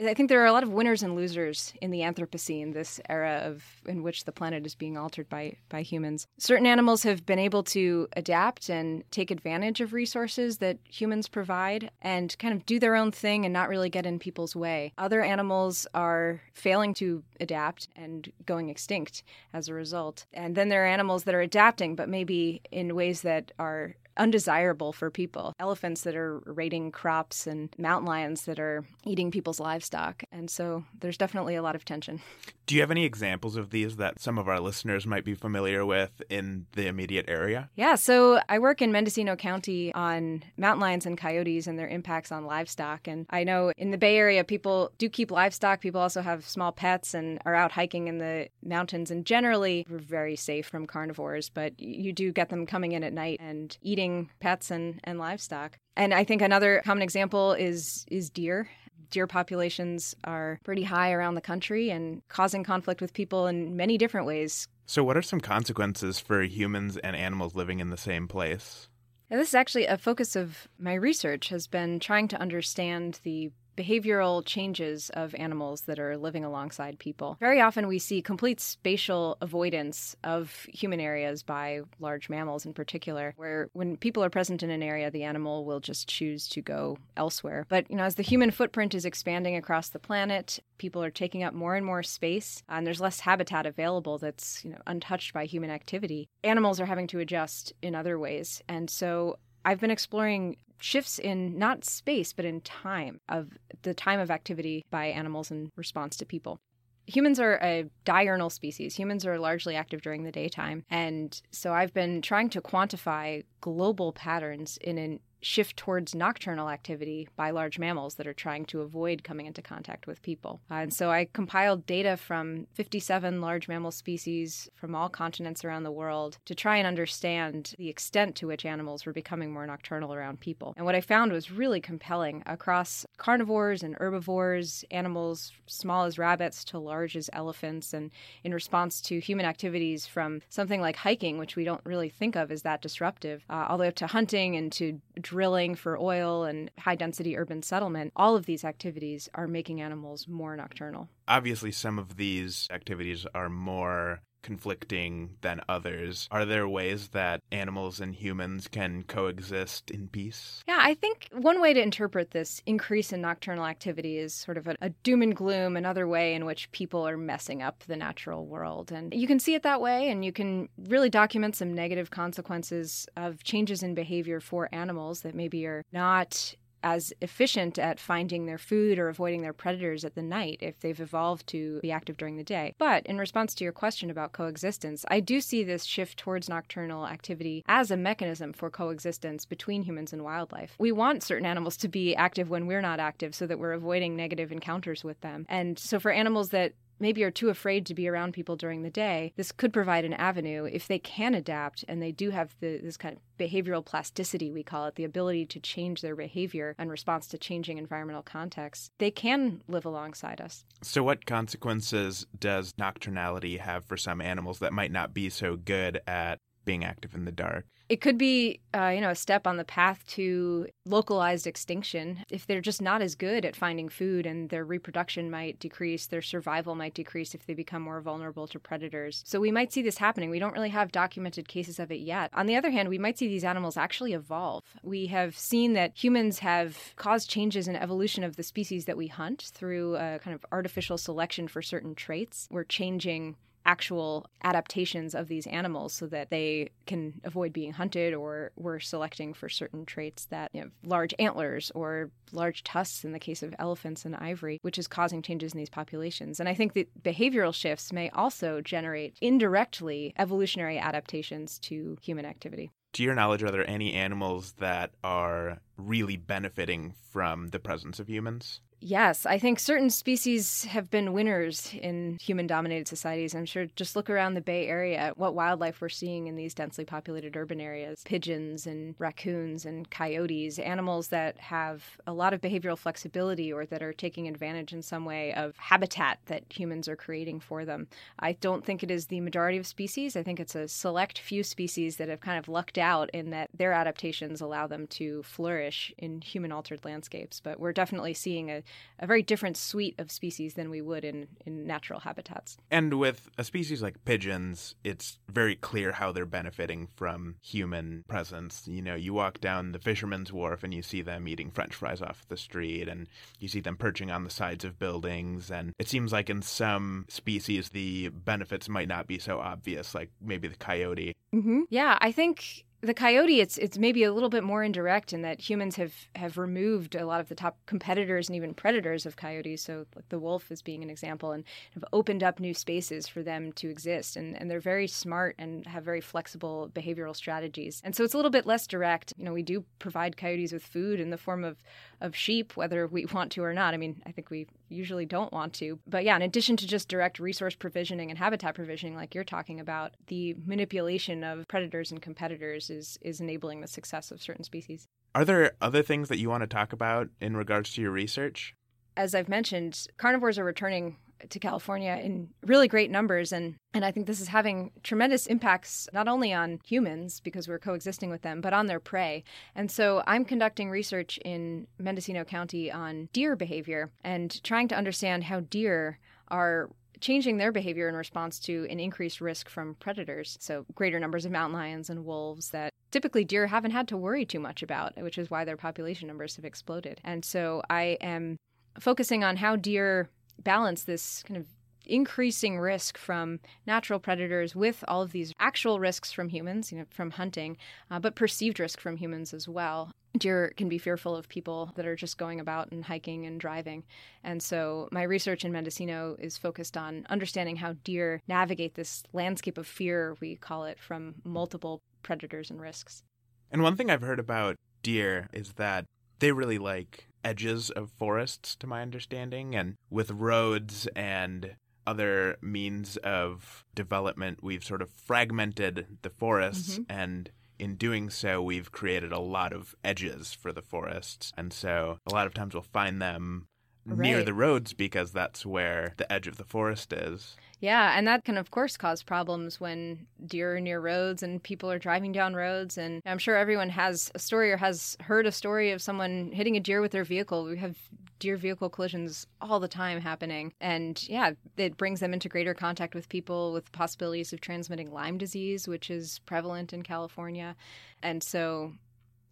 I 0.00 0.14
think 0.14 0.28
there 0.28 0.42
are 0.42 0.46
a 0.46 0.52
lot 0.52 0.62
of 0.62 0.70
winners 0.70 1.02
and 1.02 1.14
losers 1.14 1.72
in 1.80 1.90
the 1.90 2.00
Anthropocene, 2.00 2.72
this 2.72 3.00
era 3.08 3.42
of 3.44 3.64
in 3.86 4.02
which 4.02 4.24
the 4.24 4.32
planet 4.32 4.66
is 4.66 4.74
being 4.74 4.96
altered 4.96 5.28
by 5.28 5.56
by 5.68 5.82
humans. 5.82 6.26
Certain 6.38 6.66
animals 6.66 7.02
have 7.04 7.24
been 7.24 7.38
able 7.38 7.62
to 7.64 8.08
adapt 8.16 8.68
and 8.68 9.04
take 9.10 9.30
advantage 9.30 9.80
of 9.80 9.92
resources 9.92 10.58
that 10.58 10.78
humans 10.84 11.28
provide 11.28 11.90
and 12.02 12.36
kind 12.38 12.54
of 12.54 12.66
do 12.66 12.78
their 12.78 12.96
own 12.96 13.12
thing 13.12 13.44
and 13.44 13.52
not 13.52 13.68
really 13.68 13.90
get 13.90 14.06
in 14.06 14.18
people's 14.18 14.56
way. 14.56 14.92
Other 14.98 15.22
animals 15.22 15.86
are 15.94 16.42
failing 16.54 16.94
to 16.94 17.22
adapt 17.40 17.88
and 17.96 18.30
going 18.46 18.68
extinct 18.68 19.22
as 19.52 19.68
a 19.68 19.74
result. 19.74 20.26
And 20.32 20.56
then 20.56 20.68
there 20.68 20.84
are 20.84 20.88
animals 20.88 21.24
that 21.24 21.34
are 21.34 21.40
adapting 21.40 21.94
but 21.94 22.08
maybe 22.08 22.62
in 22.70 22.94
ways 22.94 23.22
that 23.22 23.52
are 23.58 23.96
undesirable 24.16 24.92
for 24.92 25.10
people. 25.10 25.54
Elephants 25.58 26.02
that 26.02 26.16
are 26.16 26.40
raiding 26.46 26.90
crops 26.92 27.46
and 27.46 27.74
mountain 27.78 28.06
lions 28.06 28.44
that 28.44 28.58
are 28.58 28.84
eating 29.04 29.30
people's 29.30 29.60
livestock. 29.60 30.24
And 30.32 30.50
so 30.50 30.84
there's 31.00 31.18
definitely 31.18 31.54
a 31.54 31.62
lot 31.62 31.74
of 31.74 31.84
tension. 31.84 32.20
Do 32.66 32.74
you 32.74 32.80
have 32.80 32.90
any 32.90 33.04
examples 33.04 33.56
of 33.56 33.70
these 33.70 33.96
that 33.96 34.20
some 34.20 34.38
of 34.38 34.48
our 34.48 34.58
listeners 34.58 35.06
might 35.06 35.24
be 35.24 35.34
familiar 35.34 35.84
with 35.84 36.22
in 36.30 36.66
the 36.72 36.86
immediate 36.86 37.26
area? 37.28 37.68
Yeah, 37.74 37.94
so 37.94 38.40
I 38.48 38.58
work 38.58 38.80
in 38.80 38.90
Mendocino 38.90 39.36
County 39.36 39.92
on 39.92 40.44
mountain 40.56 40.80
lions 40.80 41.04
and 41.04 41.18
coyotes 41.18 41.66
and 41.66 41.78
their 41.78 41.88
impacts 41.88 42.32
on 42.32 42.46
livestock. 42.46 43.06
And 43.06 43.26
I 43.28 43.44
know 43.44 43.72
in 43.76 43.90
the 43.90 43.98
Bay 43.98 44.16
Area, 44.16 44.44
people 44.44 44.92
do 44.96 45.10
keep 45.10 45.30
livestock. 45.30 45.80
People 45.80 46.00
also 46.00 46.22
have 46.22 46.48
small 46.48 46.72
pets 46.72 47.12
and 47.12 47.38
are 47.44 47.54
out 47.54 47.72
hiking 47.72 48.08
in 48.08 48.18
the 48.18 48.48
mountains. 48.62 49.10
And 49.10 49.26
generally, 49.26 49.86
we're 49.90 49.98
very 49.98 50.36
safe 50.36 50.66
from 50.66 50.86
carnivores, 50.86 51.50
but 51.50 51.78
you 51.78 52.12
do 52.14 52.32
get 52.32 52.48
them 52.48 52.64
coming 52.64 52.92
in 52.92 53.04
at 53.04 53.12
night 53.12 53.40
and 53.40 53.76
eating 53.82 54.03
pets 54.40 54.70
and, 54.70 55.00
and 55.04 55.18
livestock. 55.18 55.78
And 55.96 56.12
I 56.12 56.24
think 56.24 56.42
another 56.42 56.82
common 56.84 57.02
example 57.02 57.52
is 57.52 58.04
is 58.10 58.30
deer 58.30 58.68
deer 59.10 59.26
populations 59.26 60.14
are 60.24 60.58
pretty 60.64 60.82
high 60.82 61.12
around 61.12 61.36
the 61.36 61.40
country 61.40 61.90
and 61.90 62.20
causing 62.28 62.64
conflict 62.64 63.00
with 63.00 63.12
people 63.12 63.46
in 63.46 63.76
many 63.76 63.96
different 63.96 64.26
ways. 64.26 64.66
So, 64.86 65.04
what 65.04 65.16
are 65.16 65.22
some 65.22 65.40
consequences 65.40 66.20
for 66.20 66.42
humans 66.42 66.96
and 66.98 67.16
animals 67.16 67.54
living 67.54 67.80
in 67.80 67.90
the 67.90 67.96
same 67.96 68.28
place? 68.28 68.88
Now, 69.30 69.38
this 69.38 69.48
is 69.48 69.54
actually 69.54 69.86
a 69.86 69.96
focus 69.96 70.36
of 70.36 70.68
my 70.78 70.94
research 70.94 71.48
has 71.48 71.66
been 71.66 72.00
trying 72.00 72.28
to 72.28 72.40
understand 72.40 73.20
the 73.22 73.50
behavioral 73.76 74.44
changes 74.44 75.10
of 75.10 75.34
animals 75.34 75.82
that 75.82 75.98
are 75.98 76.16
living 76.16 76.44
alongside 76.44 76.98
people. 76.98 77.36
Very 77.40 77.60
often 77.60 77.86
we 77.86 77.98
see 77.98 78.22
complete 78.22 78.60
spatial 78.60 79.36
avoidance 79.40 80.16
of 80.24 80.66
human 80.72 81.00
areas 81.00 81.42
by 81.42 81.80
large 82.00 82.28
mammals 82.28 82.66
in 82.66 82.72
particular, 82.72 83.34
where 83.36 83.68
when 83.72 83.96
people 83.96 84.22
are 84.24 84.30
present 84.30 84.62
in 84.62 84.70
an 84.70 84.82
area, 84.82 85.10
the 85.10 85.24
animal 85.24 85.64
will 85.64 85.80
just 85.80 86.08
choose 86.08 86.48
to 86.48 86.60
go 86.60 86.98
elsewhere. 87.16 87.66
But, 87.68 87.90
you 87.90 87.96
know, 87.96 88.04
as 88.04 88.14
the 88.14 88.22
human 88.22 88.50
footprint 88.50 88.94
is 88.94 89.04
expanding 89.04 89.56
across 89.56 89.88
the 89.88 89.98
planet, 89.98 90.58
people 90.78 91.02
are 91.02 91.10
taking 91.10 91.42
up 91.42 91.54
more 91.54 91.74
and 91.74 91.84
more 91.84 92.02
space, 92.02 92.62
uh, 92.68 92.74
and 92.74 92.86
there's 92.86 93.00
less 93.00 93.20
habitat 93.20 93.66
available 93.66 94.18
that's, 94.18 94.64
you 94.64 94.70
know, 94.70 94.78
untouched 94.86 95.32
by 95.32 95.44
human 95.44 95.70
activity. 95.70 96.28
Animals 96.42 96.80
are 96.80 96.86
having 96.86 97.06
to 97.08 97.18
adjust 97.18 97.72
in 97.82 97.94
other 97.94 98.18
ways. 98.18 98.62
And 98.68 98.90
so 98.90 99.38
I've 99.64 99.80
been 99.80 99.90
exploring 99.90 100.56
shifts 100.78 101.18
in 101.18 101.58
not 101.58 101.84
space, 101.84 102.32
but 102.32 102.44
in 102.44 102.60
time 102.60 103.20
of 103.28 103.50
the 103.82 103.94
time 103.94 104.20
of 104.20 104.30
activity 104.30 104.84
by 104.90 105.06
animals 105.06 105.50
in 105.50 105.70
response 105.76 106.16
to 106.18 106.26
people. 106.26 106.58
Humans 107.06 107.38
are 107.38 107.58
a 107.62 107.84
diurnal 108.04 108.50
species. 108.50 108.96
Humans 108.96 109.26
are 109.26 109.38
largely 109.38 109.76
active 109.76 110.00
during 110.00 110.24
the 110.24 110.32
daytime. 110.32 110.84
And 110.88 111.40
so 111.50 111.72
I've 111.72 111.92
been 111.92 112.22
trying 112.22 112.48
to 112.50 112.62
quantify 112.62 113.44
global 113.60 114.12
patterns 114.12 114.78
in 114.80 114.96
an 114.98 115.20
shift 115.44 115.76
towards 115.76 116.14
nocturnal 116.14 116.68
activity 116.68 117.28
by 117.36 117.50
large 117.50 117.78
mammals 117.78 118.14
that 118.14 118.26
are 118.26 118.34
trying 118.34 118.64
to 118.64 118.80
avoid 118.80 119.22
coming 119.22 119.46
into 119.46 119.62
contact 119.62 120.06
with 120.06 120.22
people. 120.22 120.60
Uh, 120.70 120.74
and 120.74 120.92
so 120.92 121.10
I 121.10 121.28
compiled 121.32 121.86
data 121.86 122.16
from 122.16 122.66
57 122.74 123.40
large 123.40 123.68
mammal 123.68 123.90
species 123.90 124.68
from 124.74 124.94
all 124.94 125.08
continents 125.08 125.64
around 125.64 125.82
the 125.82 125.92
world 125.92 126.38
to 126.46 126.54
try 126.54 126.76
and 126.76 126.86
understand 126.86 127.74
the 127.78 127.88
extent 127.88 128.34
to 128.36 128.46
which 128.46 128.64
animals 128.64 129.04
were 129.04 129.12
becoming 129.12 129.52
more 129.52 129.66
nocturnal 129.66 130.14
around 130.14 130.40
people. 130.40 130.74
And 130.76 130.86
what 130.86 130.94
I 130.94 131.00
found 131.00 131.32
was 131.32 131.50
really 131.50 131.80
compelling 131.80 132.42
across 132.46 133.04
carnivores 133.18 133.82
and 133.82 133.96
herbivores, 133.98 134.84
animals 134.90 135.52
small 135.66 136.04
as 136.04 136.18
rabbits 136.18 136.64
to 136.64 136.78
large 136.78 137.16
as 137.16 137.28
elephants, 137.32 137.92
and 137.92 138.10
in 138.42 138.54
response 138.54 139.00
to 139.02 139.20
human 139.20 139.46
activities 139.46 140.06
from 140.06 140.40
something 140.48 140.80
like 140.80 140.96
hiking, 140.96 141.38
which 141.38 141.56
we 141.56 141.64
don't 141.64 141.84
really 141.84 142.08
think 142.08 142.36
of 142.36 142.50
as 142.50 142.62
that 142.62 142.80
disruptive, 142.80 143.44
uh, 143.50 143.66
all 143.68 143.76
the 143.76 143.82
way 143.82 143.88
up 143.88 143.94
to 143.96 144.06
hunting 144.06 144.56
and 144.56 144.72
to 144.72 145.00
drilling 145.34 145.74
for 145.74 145.98
oil 145.98 146.44
and 146.44 146.70
high 146.78 146.94
density 146.94 147.36
urban 147.36 147.60
settlement, 147.60 148.12
all 148.14 148.36
of 148.36 148.46
these 148.46 148.64
activities 148.64 149.28
are 149.34 149.48
making 149.48 149.80
animals 149.80 150.28
more 150.28 150.54
nocturnal. 150.56 151.08
Obviously, 151.26 151.72
some 151.72 151.98
of 151.98 152.14
these 152.14 152.68
activities 152.70 153.26
are 153.34 153.48
more 153.48 154.20
conflicting 154.44 155.30
than 155.40 155.60
others. 155.68 156.28
Are 156.30 156.44
there 156.44 156.68
ways 156.68 157.08
that 157.08 157.40
animals 157.50 157.98
and 157.98 158.14
humans 158.14 158.68
can 158.68 159.02
coexist 159.02 159.90
in 159.90 160.06
peace? 160.06 160.62
Yeah, 160.68 160.78
I 160.78 160.94
think 160.94 161.28
one 161.32 161.60
way 161.60 161.72
to 161.74 161.82
interpret 161.82 162.30
this 162.30 162.62
increase 162.66 163.12
in 163.12 163.22
nocturnal 163.22 163.64
activity 163.64 164.18
is 164.18 164.34
sort 164.34 164.58
of 164.58 164.68
a, 164.68 164.76
a, 164.80 164.90
doom 164.90 165.22
and 165.22 165.34
gloom, 165.34 165.76
another 165.76 166.06
way 166.06 166.34
in 166.34 166.44
which 166.44 166.70
people 166.70 167.08
are 167.08 167.16
messing 167.16 167.62
up 167.62 167.82
the 167.86 167.96
natural 167.96 168.46
world. 168.46 168.92
And 168.92 169.12
you 169.12 169.26
can 169.26 169.40
see 169.40 169.54
it 169.54 169.62
that 169.62 169.80
way, 169.80 170.10
and 170.10 170.24
you 170.24 170.32
can 170.32 170.68
really 170.88 171.10
document 171.10 171.56
some 171.56 171.74
negative 171.74 172.10
consequences 172.10 173.08
of 173.16 173.42
changes 173.42 173.82
in 173.82 173.94
behavior 173.94 174.40
for 174.40 174.68
animals 174.72 175.22
that 175.22 175.34
maybe 175.34 175.66
are 175.66 175.82
not 175.92 176.54
as 176.84 177.12
efficient 177.20 177.78
at 177.78 177.98
finding 177.98 178.46
their 178.46 178.58
food 178.58 178.98
or 178.98 179.08
avoiding 179.08 179.40
their 179.40 179.52
predators 179.52 180.04
at 180.04 180.14
the 180.14 180.22
night 180.22 180.58
if 180.60 180.78
they've 180.78 181.00
evolved 181.00 181.46
to 181.48 181.80
be 181.80 181.90
active 181.90 182.16
during 182.16 182.36
the 182.36 182.44
day. 182.44 182.74
But 182.78 183.04
in 183.06 183.18
response 183.18 183.54
to 183.54 183.64
your 183.64 183.72
question 183.72 184.10
about 184.10 184.32
coexistence, 184.32 185.04
I 185.08 185.20
do 185.20 185.40
see 185.40 185.64
this 185.64 185.84
shift 185.84 186.18
towards 186.18 186.48
nocturnal 186.48 187.06
activity 187.06 187.64
as 187.66 187.90
a 187.90 187.96
mechanism 187.96 188.52
for 188.52 188.70
coexistence 188.70 189.46
between 189.46 189.82
humans 189.82 190.12
and 190.12 190.22
wildlife. 190.22 190.76
We 190.78 190.92
want 190.92 191.22
certain 191.22 191.46
animals 191.46 191.76
to 191.78 191.88
be 191.88 192.14
active 192.14 192.50
when 192.50 192.66
we're 192.66 192.82
not 192.82 193.00
active 193.00 193.34
so 193.34 193.46
that 193.46 193.58
we're 193.58 193.72
avoiding 193.72 194.14
negative 194.14 194.52
encounters 194.52 195.02
with 195.02 195.20
them. 195.22 195.46
And 195.48 195.78
so 195.78 195.98
for 195.98 196.10
animals 196.10 196.50
that 196.50 196.74
maybe 196.98 197.22
are 197.24 197.30
too 197.30 197.48
afraid 197.48 197.86
to 197.86 197.94
be 197.94 198.08
around 198.08 198.32
people 198.32 198.56
during 198.56 198.82
the 198.82 198.90
day, 198.90 199.32
this 199.36 199.52
could 199.52 199.72
provide 199.72 200.04
an 200.04 200.12
avenue 200.14 200.64
if 200.64 200.86
they 200.86 200.98
can 200.98 201.34
adapt 201.34 201.84
and 201.88 202.00
they 202.00 202.12
do 202.12 202.30
have 202.30 202.54
the, 202.60 202.78
this 202.78 202.96
kind 202.96 203.16
of 203.16 203.22
behavioral 203.38 203.84
plasticity, 203.84 204.50
we 204.50 204.62
call 204.62 204.86
it, 204.86 204.94
the 204.94 205.04
ability 205.04 205.46
to 205.46 205.60
change 205.60 206.00
their 206.00 206.16
behavior 206.16 206.74
in 206.78 206.88
response 206.88 207.26
to 207.28 207.38
changing 207.38 207.78
environmental 207.78 208.22
contexts. 208.22 208.90
They 208.98 209.10
can 209.10 209.62
live 209.68 209.84
alongside 209.84 210.40
us. 210.40 210.64
So, 210.82 211.02
what 211.02 211.26
consequences 211.26 212.26
does 212.38 212.72
nocturnality 212.74 213.60
have 213.60 213.84
for 213.84 213.96
some 213.96 214.20
animals 214.20 214.60
that 214.60 214.72
might 214.72 214.92
not 214.92 215.12
be 215.12 215.30
so 215.30 215.56
good 215.56 216.00
at 216.06 216.38
being 216.64 216.84
active 216.84 217.14
in 217.14 217.24
the 217.24 217.32
dark? 217.32 217.66
It 217.90 218.00
could 218.00 218.16
be, 218.16 218.60
uh, 218.74 218.88
you 218.88 219.00
know, 219.02 219.10
a 219.10 219.14
step 219.14 219.46
on 219.46 219.58
the 219.58 219.64
path 219.64 220.06
to 220.08 220.66
localized 220.86 221.46
extinction. 221.46 222.24
If 222.30 222.46
they're 222.46 222.62
just 222.62 222.80
not 222.80 223.02
as 223.02 223.14
good 223.14 223.44
at 223.44 223.54
finding 223.54 223.90
food 223.90 224.24
and 224.24 224.48
their 224.48 224.64
reproduction 224.64 225.30
might 225.30 225.58
decrease, 225.58 226.06
their 226.06 226.22
survival 226.22 226.74
might 226.74 226.94
decrease 226.94 227.34
if 227.34 227.44
they 227.44 227.52
become 227.52 227.82
more 227.82 228.00
vulnerable 228.00 228.46
to 228.48 228.58
predators. 228.58 229.22
So 229.26 229.38
we 229.38 229.52
might 229.52 229.70
see 229.70 229.82
this 229.82 229.98
happening. 229.98 230.30
We 230.30 230.38
don't 230.38 230.54
really 230.54 230.70
have 230.70 230.92
documented 230.92 231.46
cases 231.46 231.78
of 231.78 231.92
it 231.92 232.00
yet. 232.00 232.30
On 232.32 232.46
the 232.46 232.56
other 232.56 232.70
hand, 232.70 232.88
we 232.88 232.98
might 232.98 233.18
see 233.18 233.28
these 233.28 233.44
animals 233.44 233.76
actually 233.76 234.14
evolve. 234.14 234.62
We 234.82 235.06
have 235.08 235.36
seen 235.36 235.74
that 235.74 235.92
humans 235.94 236.38
have 236.38 236.94
caused 236.96 237.28
changes 237.28 237.68
in 237.68 237.76
evolution 237.76 238.24
of 238.24 238.36
the 238.36 238.42
species 238.42 238.86
that 238.86 238.96
we 238.96 239.08
hunt 239.08 239.50
through 239.52 239.96
a 239.96 240.18
kind 240.20 240.34
of 240.34 240.46
artificial 240.50 240.96
selection 240.96 241.48
for 241.48 241.60
certain 241.60 241.94
traits. 241.94 242.48
We're 242.50 242.64
changing 242.64 243.36
actual 243.66 244.26
adaptations 244.42 245.14
of 245.14 245.28
these 245.28 245.46
animals 245.46 245.92
so 245.92 246.06
that 246.06 246.30
they 246.30 246.70
can 246.86 247.20
avoid 247.24 247.52
being 247.52 247.72
hunted 247.72 248.14
or 248.14 248.52
we're 248.56 248.80
selecting 248.80 249.32
for 249.32 249.48
certain 249.48 249.86
traits 249.86 250.26
that 250.26 250.50
you 250.52 250.60
know, 250.60 250.70
large 250.84 251.14
antlers 251.18 251.70
or 251.74 252.10
large 252.32 252.62
tusks 252.62 253.04
in 253.04 253.12
the 253.12 253.18
case 253.18 253.42
of 253.42 253.54
elephants 253.58 254.04
and 254.04 254.16
ivory 254.16 254.58
which 254.62 254.78
is 254.78 254.86
causing 254.86 255.22
changes 255.22 255.52
in 255.52 255.58
these 255.58 255.70
populations 255.70 256.40
and 256.40 256.48
i 256.48 256.54
think 256.54 256.74
that 256.74 257.02
behavioral 257.02 257.54
shifts 257.54 257.92
may 257.92 258.10
also 258.10 258.60
generate 258.60 259.16
indirectly 259.20 260.12
evolutionary 260.18 260.78
adaptations 260.78 261.58
to 261.58 261.96
human 262.02 262.24
activity 262.24 262.70
to 262.94 263.02
your 263.02 263.14
knowledge, 263.16 263.42
are 263.42 263.50
there 263.50 263.68
any 263.68 263.92
animals 263.92 264.52
that 264.58 264.92
are 265.02 265.58
really 265.76 266.16
benefiting 266.16 266.94
from 267.10 267.48
the 267.48 267.58
presence 267.58 267.98
of 267.98 268.08
humans? 268.08 268.60
Yes, 268.86 269.24
I 269.24 269.38
think 269.38 269.60
certain 269.60 269.88
species 269.88 270.64
have 270.64 270.90
been 270.90 271.14
winners 271.14 271.72
in 271.72 272.18
human 272.20 272.46
dominated 272.46 272.86
societies. 272.86 273.34
I'm 273.34 273.46
sure 273.46 273.64
just 273.76 273.96
look 273.96 274.10
around 274.10 274.34
the 274.34 274.42
Bay 274.42 274.68
Area 274.68 274.98
at 274.98 275.16
what 275.16 275.34
wildlife 275.34 275.80
we're 275.80 275.88
seeing 275.88 276.26
in 276.26 276.36
these 276.36 276.52
densely 276.52 276.84
populated 276.84 277.34
urban 277.34 277.62
areas 277.62 278.02
pigeons 278.04 278.66
and 278.66 278.94
raccoons 278.98 279.64
and 279.64 279.88
coyotes, 279.88 280.58
animals 280.58 281.08
that 281.08 281.38
have 281.38 281.82
a 282.06 282.12
lot 282.12 282.34
of 282.34 282.42
behavioral 282.42 282.76
flexibility 282.76 283.50
or 283.50 283.64
that 283.64 283.82
are 283.82 283.94
taking 283.94 284.28
advantage 284.28 284.74
in 284.74 284.82
some 284.82 285.06
way 285.06 285.32
of 285.32 285.56
habitat 285.56 286.18
that 286.26 286.44
humans 286.50 286.86
are 286.86 286.94
creating 286.94 287.40
for 287.40 287.64
them. 287.64 287.88
I 288.18 288.32
don't 288.32 288.66
think 288.66 288.82
it 288.82 288.90
is 288.90 289.06
the 289.06 289.20
majority 289.22 289.56
of 289.56 289.66
species. 289.66 290.14
I 290.14 290.22
think 290.22 290.38
it's 290.38 290.54
a 290.54 290.68
select 290.68 291.18
few 291.18 291.42
species 291.42 291.96
that 291.96 292.10
have 292.10 292.20
kind 292.20 292.38
of 292.38 292.48
lucked 292.48 292.76
out 292.76 293.08
in 293.14 293.30
that 293.30 293.48
their 293.56 293.72
adaptations 293.72 294.42
allow 294.42 294.66
them 294.66 294.86
to 294.88 295.22
flourish 295.22 295.90
in 295.96 296.20
human 296.20 296.52
altered 296.52 296.84
landscapes. 296.84 297.40
But 297.40 297.58
we're 297.58 297.72
definitely 297.72 298.12
seeing 298.12 298.50
a 298.50 298.62
a 298.98 299.06
very 299.06 299.22
different 299.22 299.56
suite 299.56 299.94
of 299.98 300.10
species 300.10 300.54
than 300.54 300.70
we 300.70 300.80
would 300.80 301.04
in, 301.04 301.26
in 301.44 301.66
natural 301.66 302.00
habitats. 302.00 302.56
And 302.70 302.94
with 302.94 303.28
a 303.36 303.44
species 303.44 303.82
like 303.82 304.04
pigeons, 304.04 304.74
it's 304.84 305.18
very 305.28 305.56
clear 305.56 305.92
how 305.92 306.12
they're 306.12 306.26
benefiting 306.26 306.88
from 306.94 307.36
human 307.42 308.04
presence. 308.08 308.66
You 308.66 308.82
know, 308.82 308.94
you 308.94 309.12
walk 309.12 309.40
down 309.40 309.72
the 309.72 309.78
fisherman's 309.78 310.32
wharf 310.32 310.62
and 310.62 310.72
you 310.72 310.82
see 310.82 311.02
them 311.02 311.26
eating 311.26 311.50
french 311.50 311.74
fries 311.74 312.00
off 312.00 312.24
the 312.28 312.36
street, 312.36 312.88
and 312.88 313.08
you 313.40 313.48
see 313.48 313.60
them 313.60 313.76
perching 313.76 314.10
on 314.10 314.24
the 314.24 314.30
sides 314.30 314.64
of 314.64 314.78
buildings. 314.78 315.50
And 315.50 315.72
it 315.78 315.88
seems 315.88 316.12
like 316.12 316.30
in 316.30 316.42
some 316.42 317.06
species, 317.08 317.70
the 317.70 318.08
benefits 318.10 318.68
might 318.68 318.88
not 318.88 319.06
be 319.06 319.18
so 319.18 319.40
obvious, 319.40 319.94
like 319.94 320.10
maybe 320.20 320.48
the 320.48 320.56
coyote. 320.56 321.14
Mm-hmm. 321.34 321.62
Yeah, 321.68 321.98
I 322.00 322.12
think 322.12 322.64
the 322.84 322.94
coyote 322.94 323.40
it's 323.40 323.58
it's 323.58 323.78
maybe 323.78 324.04
a 324.04 324.12
little 324.12 324.28
bit 324.28 324.44
more 324.44 324.62
indirect 324.62 325.12
in 325.12 325.22
that 325.22 325.40
humans 325.40 325.76
have 325.76 325.92
have 326.14 326.38
removed 326.38 326.94
a 326.94 327.06
lot 327.06 327.20
of 327.20 327.28
the 327.28 327.34
top 327.34 327.56
competitors 327.66 328.28
and 328.28 328.36
even 328.36 328.54
predators 328.54 329.06
of 329.06 329.16
coyotes. 329.16 329.62
So 329.62 329.86
like 329.96 330.08
the 330.08 330.18
wolf 330.18 330.50
is 330.50 330.62
being 330.62 330.82
an 330.82 330.90
example 330.90 331.32
and 331.32 331.44
have 331.74 331.84
opened 331.92 332.22
up 332.22 332.40
new 332.40 332.54
spaces 332.54 333.08
for 333.08 333.22
them 333.22 333.52
to 333.54 333.68
exist. 333.68 334.16
And 334.16 334.36
and 334.36 334.50
they're 334.50 334.60
very 334.60 334.86
smart 334.86 335.34
and 335.38 335.66
have 335.66 335.84
very 335.84 336.00
flexible 336.00 336.70
behavioral 336.74 337.16
strategies. 337.16 337.80
And 337.84 337.94
so 337.96 338.04
it's 338.04 338.14
a 338.14 338.18
little 338.18 338.30
bit 338.30 338.46
less 338.46 338.66
direct. 338.66 339.12
You 339.16 339.24
know 339.24 339.32
we 339.32 339.42
do 339.42 339.64
provide 339.78 340.16
coyotes 340.16 340.52
with 340.52 340.64
food 340.64 341.00
in 341.00 341.10
the 341.10 341.18
form 341.18 341.44
of 341.44 341.62
of 342.00 342.14
sheep 342.14 342.56
whether 342.56 342.86
we 342.86 343.06
want 343.12 343.32
to 343.32 343.42
or 343.42 343.54
not. 343.54 343.74
I 343.74 343.76
mean 343.76 344.02
i 344.06 344.12
think 344.12 344.30
we 344.30 344.46
usually 344.74 345.06
don't 345.06 345.32
want 345.32 345.52
to. 345.54 345.78
But 345.86 346.04
yeah, 346.04 346.16
in 346.16 346.22
addition 346.22 346.56
to 346.58 346.66
just 346.66 346.88
direct 346.88 347.18
resource 347.18 347.54
provisioning 347.54 348.10
and 348.10 348.18
habitat 348.18 348.54
provisioning, 348.54 348.96
like 348.96 349.14
you're 349.14 349.24
talking 349.24 349.60
about, 349.60 349.92
the 350.08 350.34
manipulation 350.44 351.24
of 351.24 351.46
predators 351.48 351.90
and 351.90 352.02
competitors 352.02 352.70
is, 352.74 352.98
is 353.00 353.20
enabling 353.20 353.60
the 353.60 353.68
success 353.68 354.10
of 354.10 354.20
certain 354.20 354.44
species. 354.44 354.86
Are 355.14 355.24
there 355.24 355.52
other 355.60 355.82
things 355.82 356.08
that 356.08 356.18
you 356.18 356.28
want 356.28 356.42
to 356.42 356.46
talk 356.46 356.72
about 356.72 357.08
in 357.20 357.36
regards 357.36 357.72
to 357.74 357.80
your 357.80 357.92
research? 357.92 358.54
As 358.96 359.14
I've 359.14 359.28
mentioned, 359.28 359.86
carnivores 359.96 360.38
are 360.38 360.44
returning 360.44 360.96
to 361.30 361.38
California 361.38 361.98
in 362.02 362.28
really 362.44 362.68
great 362.68 362.90
numbers. 362.90 363.32
And, 363.32 363.54
and 363.72 363.84
I 363.84 363.90
think 363.90 364.06
this 364.06 364.20
is 364.20 364.28
having 364.28 364.72
tremendous 364.82 365.26
impacts 365.26 365.88
not 365.92 366.08
only 366.08 366.32
on 366.32 366.60
humans 366.64 367.20
because 367.20 367.48
we're 367.48 367.58
coexisting 367.58 368.10
with 368.10 368.22
them, 368.22 368.40
but 368.40 368.52
on 368.52 368.66
their 368.66 368.80
prey. 368.80 369.24
And 369.54 369.70
so 369.70 370.02
I'm 370.06 370.24
conducting 370.24 370.70
research 370.70 371.18
in 371.24 371.66
Mendocino 371.78 372.24
County 372.24 372.70
on 372.70 373.08
deer 373.12 373.36
behavior 373.36 373.90
and 374.02 374.42
trying 374.42 374.68
to 374.68 374.76
understand 374.76 375.24
how 375.24 375.40
deer 375.40 375.98
are 376.28 376.70
changing 377.04 377.36
their 377.36 377.52
behavior 377.52 377.86
in 377.86 377.94
response 377.94 378.38
to 378.38 378.66
an 378.70 378.80
increased 378.80 379.20
risk 379.20 379.50
from 379.50 379.74
predators. 379.74 380.38
So, 380.40 380.64
greater 380.74 380.98
numbers 380.98 381.26
of 381.26 381.32
mountain 381.32 381.52
lions 381.52 381.90
and 381.90 382.06
wolves 382.06 382.48
that 382.50 382.72
typically 382.90 383.24
deer 383.24 383.46
haven't 383.46 383.72
had 383.72 383.86
to 383.88 383.96
worry 383.96 384.24
too 384.24 384.40
much 384.40 384.62
about, 384.62 384.96
which 384.96 385.18
is 385.18 385.30
why 385.30 385.44
their 385.44 385.58
population 385.58 386.08
numbers 386.08 386.36
have 386.36 386.46
exploded. 386.46 387.02
And 387.04 387.22
so, 387.22 387.60
I 387.68 387.98
am 388.00 388.38
focusing 388.80 389.22
on 389.22 389.36
how 389.36 389.54
deer 389.54 390.08
balance 390.42 390.84
this 390.84 391.22
kind 391.24 391.36
of 391.36 391.46
increasing 391.86 392.58
risk 392.58 392.98
from 392.98 393.40
natural 393.66 393.98
predators 393.98 394.54
with 394.54 394.84
all 394.88 395.02
of 395.02 395.12
these 395.12 395.32
actual 395.38 395.80
risks 395.80 396.12
from 396.12 396.28
humans, 396.28 396.72
you 396.72 396.78
know, 396.78 396.84
from 396.90 397.12
hunting, 397.12 397.56
uh, 397.90 397.98
but 397.98 398.14
perceived 398.14 398.60
risk 398.60 398.80
from 398.80 398.96
humans 398.96 399.34
as 399.34 399.48
well. 399.48 399.90
Deer 400.16 400.52
can 400.56 400.68
be 400.68 400.78
fearful 400.78 401.16
of 401.16 401.28
people 401.28 401.72
that 401.74 401.86
are 401.86 401.96
just 401.96 402.18
going 402.18 402.38
about 402.38 402.70
and 402.70 402.84
hiking 402.84 403.26
and 403.26 403.40
driving. 403.40 403.82
And 404.22 404.40
so 404.42 404.88
my 404.92 405.02
research 405.02 405.44
in 405.44 405.50
Mendocino 405.50 406.16
is 406.20 406.38
focused 406.38 406.76
on 406.76 407.04
understanding 407.10 407.56
how 407.56 407.74
deer 407.82 408.22
navigate 408.28 408.74
this 408.74 409.02
landscape 409.12 409.58
of 409.58 409.66
fear, 409.66 410.16
we 410.20 410.36
call 410.36 410.64
it, 410.64 410.78
from 410.78 411.16
multiple 411.24 411.82
predators 412.02 412.50
and 412.50 412.60
risks. 412.60 413.02
And 413.50 413.62
one 413.62 413.76
thing 413.76 413.90
I've 413.90 414.02
heard 414.02 414.20
about 414.20 414.56
deer 414.82 415.28
is 415.32 415.54
that 415.54 415.86
they 416.20 416.30
really 416.30 416.58
like 416.58 417.08
edges 417.24 417.70
of 417.70 417.90
forests, 417.90 418.54
to 418.56 418.66
my 418.66 418.82
understanding. 418.82 419.56
And 419.56 419.74
with 419.90 420.10
roads 420.10 420.86
and 420.94 421.56
other 421.86 422.36
means 422.40 422.96
of 422.98 423.64
development, 423.74 424.42
we've 424.42 424.64
sort 424.64 424.82
of 424.82 424.90
fragmented 424.90 425.98
the 426.02 426.10
forests 426.10 426.78
mm-hmm. 426.78 426.82
and 426.88 427.30
in 427.58 427.76
doing 427.76 428.10
so, 428.10 428.42
we've 428.42 428.72
created 428.72 429.12
a 429.12 429.20
lot 429.20 429.52
of 429.52 429.74
edges 429.84 430.32
for 430.32 430.52
the 430.52 430.62
forests. 430.62 431.32
And 431.36 431.52
so 431.52 431.98
a 432.06 432.12
lot 432.12 432.26
of 432.26 432.34
times 432.34 432.54
we'll 432.54 432.62
find 432.62 433.00
them 433.00 433.46
right. 433.86 433.98
near 433.98 434.22
the 434.22 434.34
roads 434.34 434.72
because 434.72 435.12
that's 435.12 435.44
where 435.44 435.94
the 435.96 436.10
edge 436.12 436.26
of 436.26 436.36
the 436.36 436.44
forest 436.44 436.92
is. 436.92 437.36
Yeah, 437.60 437.96
and 437.96 438.06
that 438.06 438.24
can, 438.24 438.36
of 438.36 438.50
course, 438.50 438.76
cause 438.76 439.02
problems 439.02 439.58
when 439.58 440.06
deer 440.26 440.56
are 440.56 440.60
near 440.60 440.80
roads 440.80 441.22
and 441.22 441.42
people 441.42 441.70
are 441.70 441.78
driving 441.78 442.12
down 442.12 442.34
roads. 442.34 442.76
And 442.76 443.00
I'm 443.06 443.18
sure 443.18 443.36
everyone 443.36 443.70
has 443.70 444.10
a 444.14 444.18
story 444.18 444.52
or 444.52 444.58
has 444.58 444.96
heard 445.00 445.26
a 445.26 445.32
story 445.32 445.70
of 445.70 445.80
someone 445.80 446.30
hitting 446.32 446.56
a 446.56 446.60
deer 446.60 446.80
with 446.80 446.92
their 446.92 447.04
vehicle. 447.04 447.44
We 447.44 447.56
have 447.58 447.78
deer 448.18 448.36
vehicle 448.36 448.70
collisions 448.70 449.26
all 449.40 449.60
the 449.60 449.68
time 449.68 450.00
happening. 450.00 450.52
And 450.60 451.02
yeah, 451.08 451.32
it 451.56 451.76
brings 451.76 452.00
them 452.00 452.12
into 452.12 452.28
greater 452.28 452.54
contact 452.54 452.94
with 452.94 453.08
people 453.08 453.52
with 453.52 453.72
possibilities 453.72 454.32
of 454.32 454.40
transmitting 454.40 454.92
Lyme 454.92 455.18
disease, 455.18 455.66
which 455.66 455.90
is 455.90 456.20
prevalent 456.26 456.72
in 456.72 456.82
California. 456.82 457.56
And 458.02 458.22
so 458.22 458.72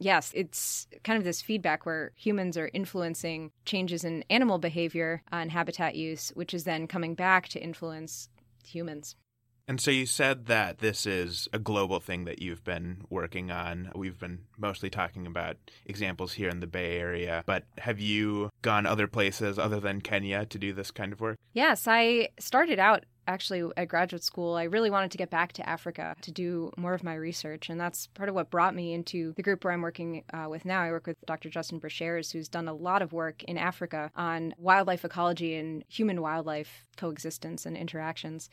yes, 0.05 0.33
it's 0.35 0.87
kind 1.05 1.19
of 1.19 1.25
this 1.25 1.43
feedback 1.43 1.87
where 1.87 2.13
humans 2.17 2.57
are 2.57 2.71
influencing 2.73 3.51
changes 3.65 4.05
in 4.05 4.25
animal 4.31 4.59
behavior 4.59 5.23
and 5.31 5.51
habitat 5.51 5.95
use, 5.95 6.31
which 6.35 6.53
is 6.55 6.65
then 6.65 6.87
coming 6.87 7.15
back 7.15 7.49
to 7.49 7.63
influence 7.63 8.29
humans. 8.65 9.17
And 9.69 9.81
so 9.81 9.93
you 9.93 10.07
said 10.07 10.47
that 10.47 10.79
this 10.79 11.07
is 11.07 11.49
a 11.53 11.59
global 11.59 12.01
thing 12.01 12.25
that 12.25 12.43
you've 12.43 12.65
been 12.65 13.05
working 13.09 13.53
on. 13.53 13.93
We've 13.95 14.19
been 14.19 14.41
mostly 14.59 14.91
talking 14.91 15.25
about 15.25 15.57
examples 15.87 16.33
here 16.33 16.49
in 16.49 16.59
the 16.59 16.67
Bay 16.67 16.99
Area, 16.99 17.45
but 17.47 17.65
have 17.79 18.01
you 18.01 18.51
gone 18.63 18.87
other 18.87 19.07
places 19.07 19.61
other 19.61 19.79
than 19.79 20.01
Kenya 20.01 20.47
to 20.47 20.59
do 20.59 20.73
this 20.73 20.91
kind 20.91 21.13
of 21.13 21.21
work? 21.21 21.39
Yes, 21.53 21.87
I 21.87 22.31
started 22.41 22.81
out 22.81 23.05
actually 23.27 23.71
at 23.77 23.89
graduate 23.89 24.25
school, 24.25 24.55
I 24.55 24.65
really 24.65 24.91
wanted 24.91 25.11
to 25.13 25.19
get 25.19 25.31
back 25.31 25.53
to 25.55 25.69
Africa 25.69 26.17
to 26.23 26.31
do 26.31 26.73
more 26.77 26.95
of 26.95 27.05
my 27.05 27.15
research. 27.15 27.69
And 27.69 27.81
that's 27.81 28.07
part 28.09 28.29
of 28.29 28.35
what 28.35 28.51
brought 28.51 28.75
me 28.75 28.93
into 28.93 29.33
the 29.35 29.43
group 29.43 29.65
where 29.65 29.73
I'm 29.73 29.83
working 29.83 30.25
uh, 30.33 30.47
with 30.49 30.65
now. 30.65 30.83
I 30.83 30.91
work 30.91 31.07
with 31.07 31.17
Dr. 31.27 31.49
Justin 31.49 31.81
Brashares, 31.81 32.33
who's 32.33 32.49
done 32.49 32.69
a 32.69 32.75
lot 32.75 33.03
of 33.03 33.13
work 33.13 33.43
in 33.45 33.59
Africa 33.59 34.11
on 34.17 34.55
wildlife 34.59 35.05
ecology 35.05 35.55
and 35.55 35.85
human 35.89 36.21
wildlife 36.21 36.85
coexistence 36.97 37.67
and 37.67 37.77
interactions. 37.77 38.51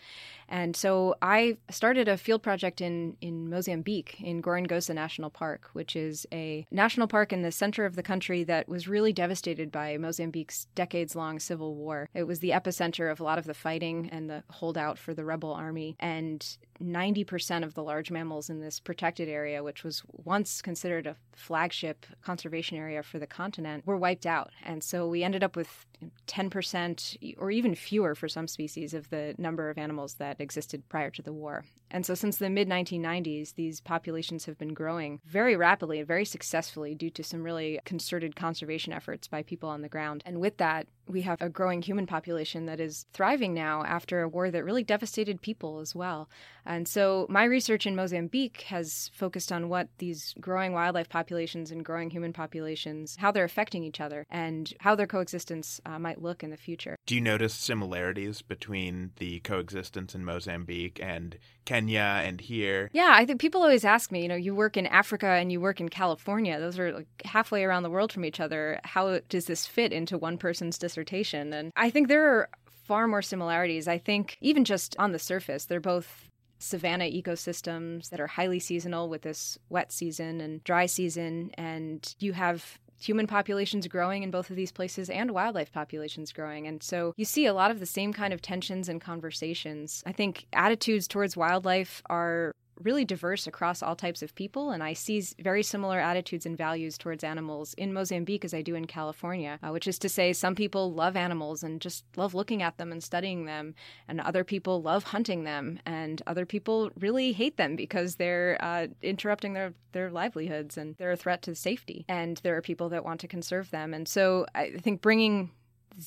And 0.48 0.76
so 0.76 1.16
I 1.22 1.58
started 1.70 2.08
a 2.08 2.18
field 2.18 2.42
project 2.42 2.82
in, 2.82 3.18
in 3.22 3.50
Mozambique, 3.50 4.18
in 4.22 4.42
Gorongosa 4.42 4.96
National 4.96 5.30
Park, 5.30 5.70
which 5.74 5.96
is 5.96 6.26
a 6.32 6.66
national 6.72 7.08
park 7.08 7.34
in 7.34 7.42
the 7.42 7.52
center 7.52 7.86
of 7.86 7.96
the 7.96 8.04
country 8.04 8.44
that 8.46 8.68
was 8.68 8.88
really 8.88 9.14
devastated 9.14 9.72
by 9.72 9.98
Mozambique's 9.98 10.66
decades 10.76 11.16
long 11.16 11.40
civil 11.40 11.76
war. 11.76 12.10
It 12.14 12.24
was 12.24 12.40
the 12.40 12.52
epicenter 12.52 13.12
of 13.12 13.20
a 13.20 13.24
lot 13.24 13.38
of 13.38 13.46
the 13.46 13.54
fighting 13.54 14.10
and 14.12 14.30
the 14.30 14.44
holdout 14.60 14.98
for 14.98 15.14
the 15.14 15.26
rebel 15.26 15.54
army. 15.54 15.96
And 16.00 16.46
90% 16.82 17.64
of 17.64 17.74
the 17.74 17.84
large 17.84 18.12
mammals 18.12 18.50
in 18.50 18.60
this 18.60 18.80
protected 18.80 19.28
area, 19.28 19.64
which 19.64 19.84
was 19.84 20.04
once 20.12 20.62
considered 20.62 21.08
a 21.08 21.16
flagship 21.36 22.06
conservation 22.22 22.78
area 22.78 23.04
for 23.04 23.20
the 23.20 23.28
continent, 23.28 23.86
were 23.86 23.98
wiped 23.98 24.26
out. 24.26 24.52
And 24.64 24.84
so 24.84 25.08
we 25.08 25.24
ended 25.24 25.44
up 25.44 25.56
with 25.56 25.86
10% 26.28 27.36
or 27.38 27.52
even 27.52 27.76
fewer 27.76 28.16
for 28.16 28.28
some 28.28 28.48
species 28.48 28.94
of 28.94 29.10
the 29.10 29.36
number 29.38 29.70
of 29.70 29.78
animals 29.78 30.16
that 30.16 30.40
existed 30.40 30.88
prior 30.90 31.10
to 31.12 31.22
the 31.22 31.34
war. 31.34 31.66
And 31.92 32.06
so 32.06 32.14
since 32.14 32.38
the 32.38 32.50
mid 32.50 32.70
1990s, 32.70 33.56
these 33.56 33.82
populations 33.82 34.46
have 34.46 34.58
been 34.58 34.74
growing 34.74 35.20
very 35.26 35.56
rapidly 35.56 36.00
and 36.00 36.08
very 36.08 36.26
successfully 36.26 36.94
due 36.94 37.10
to 37.10 37.24
some 37.24 37.44
really 37.44 37.80
concerted 37.84 38.36
conservation 38.36 38.94
efforts 38.94 39.28
by 39.28 39.42
people 39.42 39.70
on 39.70 39.82
the 39.82 39.90
ground. 39.90 40.22
And 40.26 40.40
with 40.40 40.58
that, 40.58 40.88
we 41.08 41.22
have 41.22 41.42
a 41.42 41.50
growing 41.50 41.82
human 41.82 42.06
population 42.06 42.68
that 42.68 42.80
is 42.80 43.08
thriving 43.14 43.54
now 43.56 43.84
after 43.84 44.22
a 44.22 44.30
war 44.30 44.52
that 44.52 44.64
really 44.64 44.84
devastated 44.84 45.42
people 45.42 45.80
as 45.80 45.96
well. 45.96 46.30
And 46.66 46.88
so 46.88 47.26
my 47.30 47.44
research 47.44 47.86
in 47.86 47.96
Mozambique 47.96 48.62
has 48.64 49.10
focused 49.14 49.52
on 49.52 49.70
what 49.70 49.88
these 49.98 50.34
growing 50.40 50.74
wildlife 50.74 51.10
populations 51.10 51.72
and 51.72 51.84
growing 51.84 52.10
human 52.10 52.34
populations, 52.34 53.16
how 53.18 53.32
they're 53.32 53.44
affecting 53.44 53.84
each 53.84 54.02
other 54.02 54.26
and 54.30 54.74
how 54.80 54.96
their 54.96 55.08
coexistence 55.08 55.82
uh, 55.86 56.00
might 56.00 56.22
look 56.22 56.44
in 56.44 56.50
the 56.50 56.58
future. 56.58 56.96
Do 57.06 57.16
you 57.16 57.22
notice 57.22 57.54
similarities 57.54 58.42
between 58.42 59.12
the 59.18 59.40
coexistence 59.42 60.16
in 60.16 60.26
Mozambique 60.26 61.00
and 61.02 61.38
Kenya 61.66 62.22
and 62.24 62.42
here? 62.42 62.90
Yeah, 62.94 63.12
I 63.14 63.26
think 63.26 63.40
people 63.40 63.62
always 63.62 63.86
ask 63.86 64.12
me, 64.12 64.22
you 64.22 64.28
know, 64.28 64.36
you 64.36 64.56
work 64.56 64.78
in 64.78 64.88
Africa 64.88 65.28
and 65.28 65.52
you 65.52 65.62
work 65.62 65.80
in 65.80 65.90
California. 65.90 66.60
Those 66.60 66.80
are 66.80 66.94
like 66.94 67.08
halfway 67.26 67.64
around 67.64 67.84
the 67.84 67.90
world 67.90 68.12
from 68.12 68.26
each 68.26 68.40
other. 68.40 68.80
How 68.84 69.20
does 69.30 69.46
this 69.46 69.66
fit 69.66 69.94
into 69.94 70.18
one 70.18 70.38
person's 70.38 70.78
dissertation? 70.78 71.54
And 71.54 71.72
I 71.76 71.90
think 71.90 72.08
there 72.08 72.28
are 72.34 72.50
far 72.90 73.08
more 73.08 73.22
similarities. 73.22 73.88
I 73.88 74.00
think 74.00 74.38
even 74.42 74.66
just 74.66 74.96
on 74.98 75.12
the 75.12 75.20
surface, 75.20 75.66
they're 75.66 75.80
both 75.80 76.30
savanna 76.60 77.06
ecosystems 77.06 78.10
that 78.10 78.20
are 78.20 78.28
highly 78.28 78.60
seasonal 78.60 79.10
with 79.10 79.24
this 79.24 79.58
wet 79.70 79.92
season 79.92 80.42
and 80.42 80.64
dry 80.64 80.86
season. 80.86 81.52
And 81.56 82.14
you 82.20 82.34
have 82.34 82.80
human 83.00 83.28
populations 83.28 83.88
growing 83.88 84.24
in 84.24 84.32
both 84.32 84.50
of 84.50 84.56
these 84.56 84.72
places 84.72 85.10
and 85.10 85.32
wildlife 85.32 85.72
populations 85.72 86.34
growing. 86.34 86.68
And 86.68 86.84
so 86.84 87.14
you 87.16 87.26
see 87.26 87.46
a 87.46 87.54
lot 87.54 87.72
of 87.72 87.80
the 87.80 87.86
same 87.86 88.12
kind 88.12 88.34
of 88.34 88.42
tensions 88.42 88.90
and 88.90 89.00
conversations. 89.00 90.04
I 90.06 90.12
think 90.12 90.46
attitudes 90.54 91.08
towards 91.08 91.38
wildlife 91.38 92.04
are 92.10 92.54
really 92.84 93.06
diverse 93.06 93.48
across 93.48 93.84
all 93.84 93.96
types 93.96 94.22
of 94.22 94.36
people, 94.36 94.72
and 94.72 94.82
I 94.84 94.94
see 94.94 95.24
very 95.40 95.64
similar 95.64 96.00
attitudes 96.00 96.46
and 96.46 96.58
values 96.58 96.98
towards 96.98 97.24
animals 97.24 97.74
in 97.76 97.94
Mozambique 97.94 98.46
as 98.46 98.54
I 98.54 98.62
do 98.62 98.76
in 98.76 98.86
California, 98.86 99.60
uh, 99.62 99.70
which 99.70 99.88
is 99.88 100.00
to 100.00 100.10
say, 100.10 100.34
some 100.34 100.56
people 100.56 100.94
love 100.94 101.16
animals 101.16 101.64
and 101.64 101.82
just 101.82 102.06
love 102.16 102.34
looking 102.34 102.62
at 102.62 102.78
them 102.78 102.92
and 102.92 103.04
studying 103.04 103.46
them, 103.46 103.76
and 104.08 104.22
other 104.22 104.44
people 104.44 104.82
love 104.82 105.04
hunting 105.04 105.44
them, 105.44 105.80
and 105.86 106.22
other 106.28 106.46
people 106.46 106.90
really 107.00 107.32
hate 107.34 107.58
them 107.58 107.76
because 107.76 108.16
they're 108.16 108.58
uh, 108.62 108.88
interrupting 109.02 109.54
their, 109.54 109.74
their 109.92 110.10
livelihoods 110.10 110.78
and 110.78 110.96
they're 110.98 111.12
a 111.12 111.18
threat 111.18 111.42
to 111.42 111.56
safety. 111.56 112.06
And 112.08 112.38
there 112.44 112.56
are 112.56 112.62
people 112.62 112.90
that 112.90 113.04
want 113.04 113.20
to 113.22 113.28
conserve 113.28 113.72
them. 113.72 113.94
And 113.94 114.08
so 114.08 114.46
I 114.56 114.72
think 114.72 115.02
bringing 115.02 115.52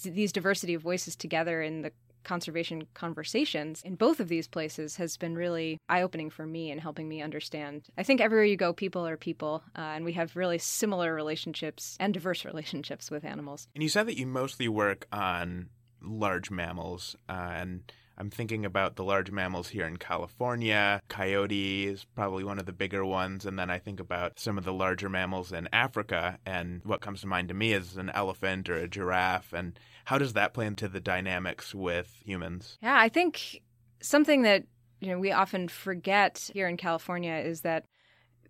these 0.05 0.33
diversity 0.33 0.75
of 0.75 0.83
voices 0.83 1.17
together 1.17 1.61
in 1.61 1.83
the 1.83 1.93
conservation 2.25 2.87
conversations 2.95 3.83
in 3.85 3.95
both 3.95 4.21
of 4.21 4.29
these 4.29 4.49
places 4.49 4.97
has 4.97 5.17
been 5.17 5.35
really 5.35 5.79
eye 5.89 6.03
opening 6.03 6.31
for 6.31 6.47
me 6.47 6.71
and 6.71 6.81
helping 6.81 7.09
me 7.09 7.23
understand. 7.23 7.87
I 7.97 8.03
think 8.03 8.21
everywhere 8.21 8.45
you 8.45 8.57
go, 8.57 8.73
people 8.73 9.07
are 9.07 9.17
people, 9.17 9.63
uh, 9.77 9.81
and 9.81 10.05
we 10.05 10.13
have 10.13 10.37
really 10.37 10.59
similar 10.59 11.15
relationships 11.15 11.97
and 12.01 12.15
diverse 12.15 12.45
relationships 12.53 13.11
with 13.11 13.25
animals. 13.25 13.69
And 13.75 13.83
you 13.83 13.89
said 13.89 14.07
that 14.07 14.19
you 14.19 14.27
mostly 14.27 14.69
work 14.69 15.07
on 15.13 15.69
large 16.01 16.51
mammals, 16.51 17.17
uh, 17.29 17.33
and 17.33 17.93
I'm 18.19 18.31
thinking 18.31 18.65
about 18.65 18.97
the 18.97 19.05
large 19.05 19.31
mammals 19.31 19.69
here 19.69 19.87
in 19.87 19.97
California. 19.97 21.01
Coyote 21.09 21.89
is 21.89 22.05
probably 22.15 22.45
one 22.45 22.59
of 22.59 22.67
the 22.67 22.73
bigger 22.73 23.05
ones. 23.05 23.47
And 23.47 23.59
then 23.59 23.71
I 23.71 23.79
think 23.79 24.01
about 24.01 24.39
some 24.39 24.59
of 24.59 24.65
the 24.65 24.73
larger 24.73 25.09
mammals 25.09 25.53
in 25.53 25.69
Africa. 25.73 26.39
And 26.45 26.83
what 26.85 27.01
comes 27.01 27.23
to 27.23 27.27
mind 27.27 27.49
to 27.49 27.55
me 27.55 27.73
is 27.73 27.97
an 27.97 28.11
elephant 28.11 28.69
or 28.69 28.77
a 28.77 28.89
giraffe. 28.89 29.53
And 29.53 29.79
how 30.05 30.19
does 30.19 30.33
that 30.35 30.55
play 30.55 30.67
into 30.67 30.89
the 30.89 31.01
dynamics 31.01 31.75
with 31.75 32.21
humans? 32.25 32.79
Yeah, 32.83 32.97
I 32.99 33.09
think 33.09 33.63
something 34.01 34.43
that 34.43 34.65
you 35.01 35.09
know 35.09 35.19
we 35.19 35.33
often 35.33 35.69
forget 35.69 36.51
here 36.53 36.69
in 36.69 36.77
California 36.77 37.35
is 37.35 37.63
that 37.63 37.85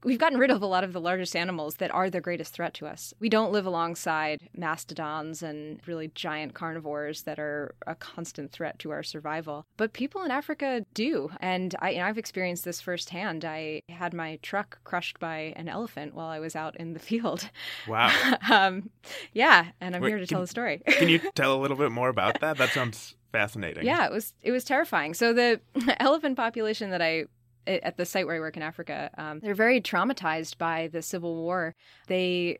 we've 0.04 0.18
gotten 0.18 0.38
rid 0.38 0.50
of 0.50 0.62
a 0.62 0.66
lot 0.66 0.84
of 0.84 0.92
the 0.92 1.00
largest 1.00 1.36
animals 1.36 1.76
that 1.76 1.92
are 1.92 2.10
the 2.10 2.20
greatest 2.20 2.52
threat 2.52 2.74
to 2.74 2.86
us. 2.86 3.14
We 3.20 3.28
don't 3.28 3.52
live 3.52 3.66
alongside 3.66 4.48
mastodons 4.56 5.42
and 5.42 5.80
really 5.86 6.08
giant 6.14 6.54
carnivores 6.54 7.22
that 7.22 7.38
are 7.38 7.74
a 7.86 7.94
constant 7.94 8.52
threat 8.52 8.78
to 8.80 8.90
our 8.90 9.02
survival. 9.02 9.66
But 9.76 9.92
people 9.92 10.22
in 10.22 10.30
Africa 10.30 10.84
do. 10.94 11.30
And 11.40 11.74
I, 11.80 11.94
have 11.94 12.18
experienced 12.18 12.64
this 12.64 12.80
firsthand. 12.80 13.44
I 13.44 13.82
had 13.88 14.12
my 14.12 14.38
truck 14.42 14.80
crushed 14.84 15.20
by 15.20 15.52
an 15.56 15.68
elephant 15.68 16.14
while 16.14 16.28
I 16.28 16.40
was 16.40 16.56
out 16.56 16.76
in 16.76 16.94
the 16.94 16.98
field. 16.98 17.48
Wow. 17.86 18.12
um, 18.50 18.90
yeah. 19.32 19.66
And 19.80 19.94
I'm 19.94 20.02
Wait, 20.02 20.10
here 20.10 20.18
to 20.18 20.26
can, 20.26 20.34
tell 20.34 20.40
the 20.40 20.46
story. 20.46 20.82
can 20.86 21.08
you 21.08 21.18
tell 21.34 21.54
a 21.54 21.60
little 21.60 21.76
bit 21.76 21.92
more 21.92 22.08
about 22.08 22.40
that? 22.40 22.58
That 22.58 22.70
sounds 22.70 23.14
fascinating. 23.32 23.84
Yeah, 23.84 24.06
it 24.06 24.12
was 24.12 24.34
it 24.42 24.52
was 24.52 24.64
terrifying. 24.64 25.14
So 25.14 25.32
the 25.32 25.60
elephant 25.98 26.36
population 26.36 26.90
that 26.90 27.02
I 27.02 27.24
at 27.66 27.96
the 27.96 28.04
site 28.04 28.26
where 28.26 28.36
I 28.36 28.40
work 28.40 28.56
in 28.56 28.62
Africa, 28.62 29.10
um, 29.16 29.40
they're 29.40 29.54
very 29.54 29.80
traumatized 29.80 30.58
by 30.58 30.88
the 30.88 31.02
Civil 31.02 31.36
War. 31.36 31.74
They 32.08 32.58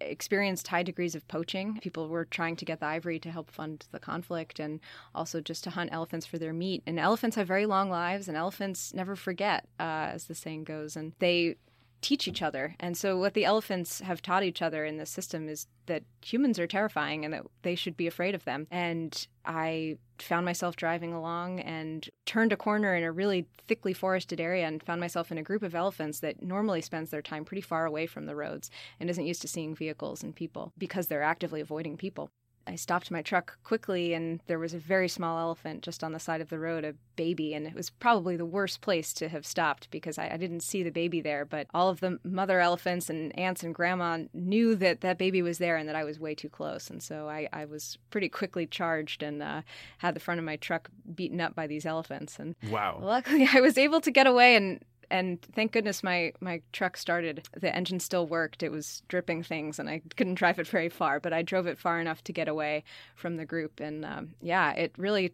experienced 0.00 0.68
high 0.68 0.82
degrees 0.82 1.14
of 1.14 1.26
poaching. 1.28 1.78
People 1.80 2.08
were 2.08 2.24
trying 2.24 2.56
to 2.56 2.64
get 2.64 2.80
the 2.80 2.86
ivory 2.86 3.18
to 3.20 3.30
help 3.30 3.50
fund 3.50 3.86
the 3.92 3.98
conflict 3.98 4.60
and 4.60 4.80
also 5.14 5.40
just 5.40 5.64
to 5.64 5.70
hunt 5.70 5.90
elephants 5.92 6.26
for 6.26 6.38
their 6.38 6.52
meat. 6.52 6.82
And 6.86 6.98
elephants 6.98 7.36
have 7.36 7.46
very 7.46 7.66
long 7.66 7.90
lives, 7.90 8.28
and 8.28 8.36
elephants 8.36 8.92
never 8.92 9.16
forget, 9.16 9.66
uh, 9.80 10.10
as 10.12 10.24
the 10.24 10.34
saying 10.34 10.64
goes. 10.64 10.96
And 10.96 11.12
they 11.18 11.56
teach 12.02 12.28
each 12.28 12.42
other. 12.42 12.76
And 12.78 12.96
so, 12.96 13.18
what 13.18 13.34
the 13.34 13.44
elephants 13.44 14.00
have 14.00 14.22
taught 14.22 14.42
each 14.42 14.62
other 14.62 14.84
in 14.84 14.98
this 14.98 15.10
system 15.10 15.48
is 15.48 15.66
that 15.86 16.04
humans 16.24 16.58
are 16.58 16.66
terrifying 16.66 17.24
and 17.24 17.32
that 17.32 17.44
they 17.62 17.74
should 17.74 17.96
be 17.96 18.06
afraid 18.06 18.34
of 18.34 18.44
them. 18.44 18.66
And 18.70 19.26
I 19.44 19.98
found 20.22 20.44
myself 20.44 20.76
driving 20.76 21.12
along 21.12 21.60
and 21.60 22.08
turned 22.24 22.52
a 22.52 22.56
corner 22.56 22.94
in 22.94 23.02
a 23.02 23.12
really 23.12 23.46
thickly 23.66 23.92
forested 23.92 24.40
area 24.40 24.66
and 24.66 24.82
found 24.82 25.00
myself 25.00 25.30
in 25.30 25.38
a 25.38 25.42
group 25.42 25.62
of 25.62 25.74
elephants 25.74 26.20
that 26.20 26.42
normally 26.42 26.80
spends 26.80 27.10
their 27.10 27.22
time 27.22 27.44
pretty 27.44 27.60
far 27.60 27.86
away 27.86 28.06
from 28.06 28.26
the 28.26 28.36
roads 28.36 28.70
and 29.00 29.10
isn't 29.10 29.26
used 29.26 29.42
to 29.42 29.48
seeing 29.48 29.74
vehicles 29.74 30.22
and 30.22 30.34
people 30.34 30.72
because 30.78 31.06
they're 31.06 31.22
actively 31.22 31.60
avoiding 31.60 31.96
people. 31.96 32.30
I 32.66 32.74
stopped 32.74 33.10
my 33.10 33.22
truck 33.22 33.58
quickly, 33.62 34.12
and 34.12 34.40
there 34.46 34.58
was 34.58 34.74
a 34.74 34.78
very 34.78 35.08
small 35.08 35.38
elephant 35.38 35.82
just 35.82 36.02
on 36.02 36.12
the 36.12 36.18
side 36.18 36.40
of 36.40 36.48
the 36.48 36.58
road, 36.58 36.84
a 36.84 36.94
baby. 37.14 37.54
And 37.54 37.66
it 37.66 37.74
was 37.74 37.90
probably 37.90 38.36
the 38.36 38.44
worst 38.44 38.80
place 38.80 39.12
to 39.14 39.28
have 39.28 39.46
stopped 39.46 39.90
because 39.90 40.18
I, 40.18 40.30
I, 40.30 40.36
didn't 40.36 40.60
see 40.60 40.82
the 40.82 40.90
baby 40.90 41.20
there. 41.20 41.44
But 41.44 41.68
all 41.72 41.88
of 41.88 42.00
the 42.00 42.18
mother 42.24 42.60
elephants 42.60 43.08
and 43.08 43.36
aunts 43.38 43.62
and 43.62 43.74
grandma 43.74 44.18
knew 44.34 44.74
that 44.76 45.00
that 45.02 45.18
baby 45.18 45.42
was 45.42 45.58
there 45.58 45.76
and 45.76 45.88
that 45.88 45.96
I 45.96 46.04
was 46.04 46.18
way 46.18 46.34
too 46.34 46.48
close. 46.48 46.90
And 46.90 47.02
so 47.02 47.28
I, 47.28 47.48
I 47.52 47.64
was 47.64 47.98
pretty 48.10 48.28
quickly 48.28 48.66
charged 48.66 49.22
and 49.22 49.42
uh, 49.42 49.62
had 49.98 50.14
the 50.14 50.20
front 50.20 50.38
of 50.38 50.44
my 50.44 50.56
truck 50.56 50.90
beaten 51.14 51.40
up 51.40 51.54
by 51.54 51.66
these 51.66 51.86
elephants. 51.86 52.38
And 52.38 52.56
wow. 52.68 52.98
luckily, 53.00 53.48
I 53.52 53.60
was 53.60 53.78
able 53.78 54.00
to 54.00 54.10
get 54.10 54.26
away 54.26 54.56
and 54.56 54.84
and 55.10 55.40
thank 55.54 55.72
goodness 55.72 56.02
my 56.02 56.32
my 56.40 56.62
truck 56.72 56.96
started. 56.96 57.48
The 57.54 57.74
engine 57.74 58.00
still 58.00 58.26
worked. 58.26 58.62
It 58.62 58.70
was 58.70 59.02
dripping 59.08 59.42
things, 59.42 59.78
and 59.78 59.88
I 59.88 60.02
couldn't 60.16 60.34
drive 60.34 60.58
it 60.58 60.66
very 60.66 60.88
far, 60.88 61.20
but 61.20 61.32
I 61.32 61.42
drove 61.42 61.66
it 61.66 61.78
far 61.78 62.00
enough 62.00 62.22
to 62.24 62.32
get 62.32 62.48
away 62.48 62.84
from 63.14 63.36
the 63.36 63.44
group. 63.44 63.80
And 63.80 64.04
um, 64.04 64.34
yeah, 64.40 64.72
it 64.72 64.92
really. 64.96 65.32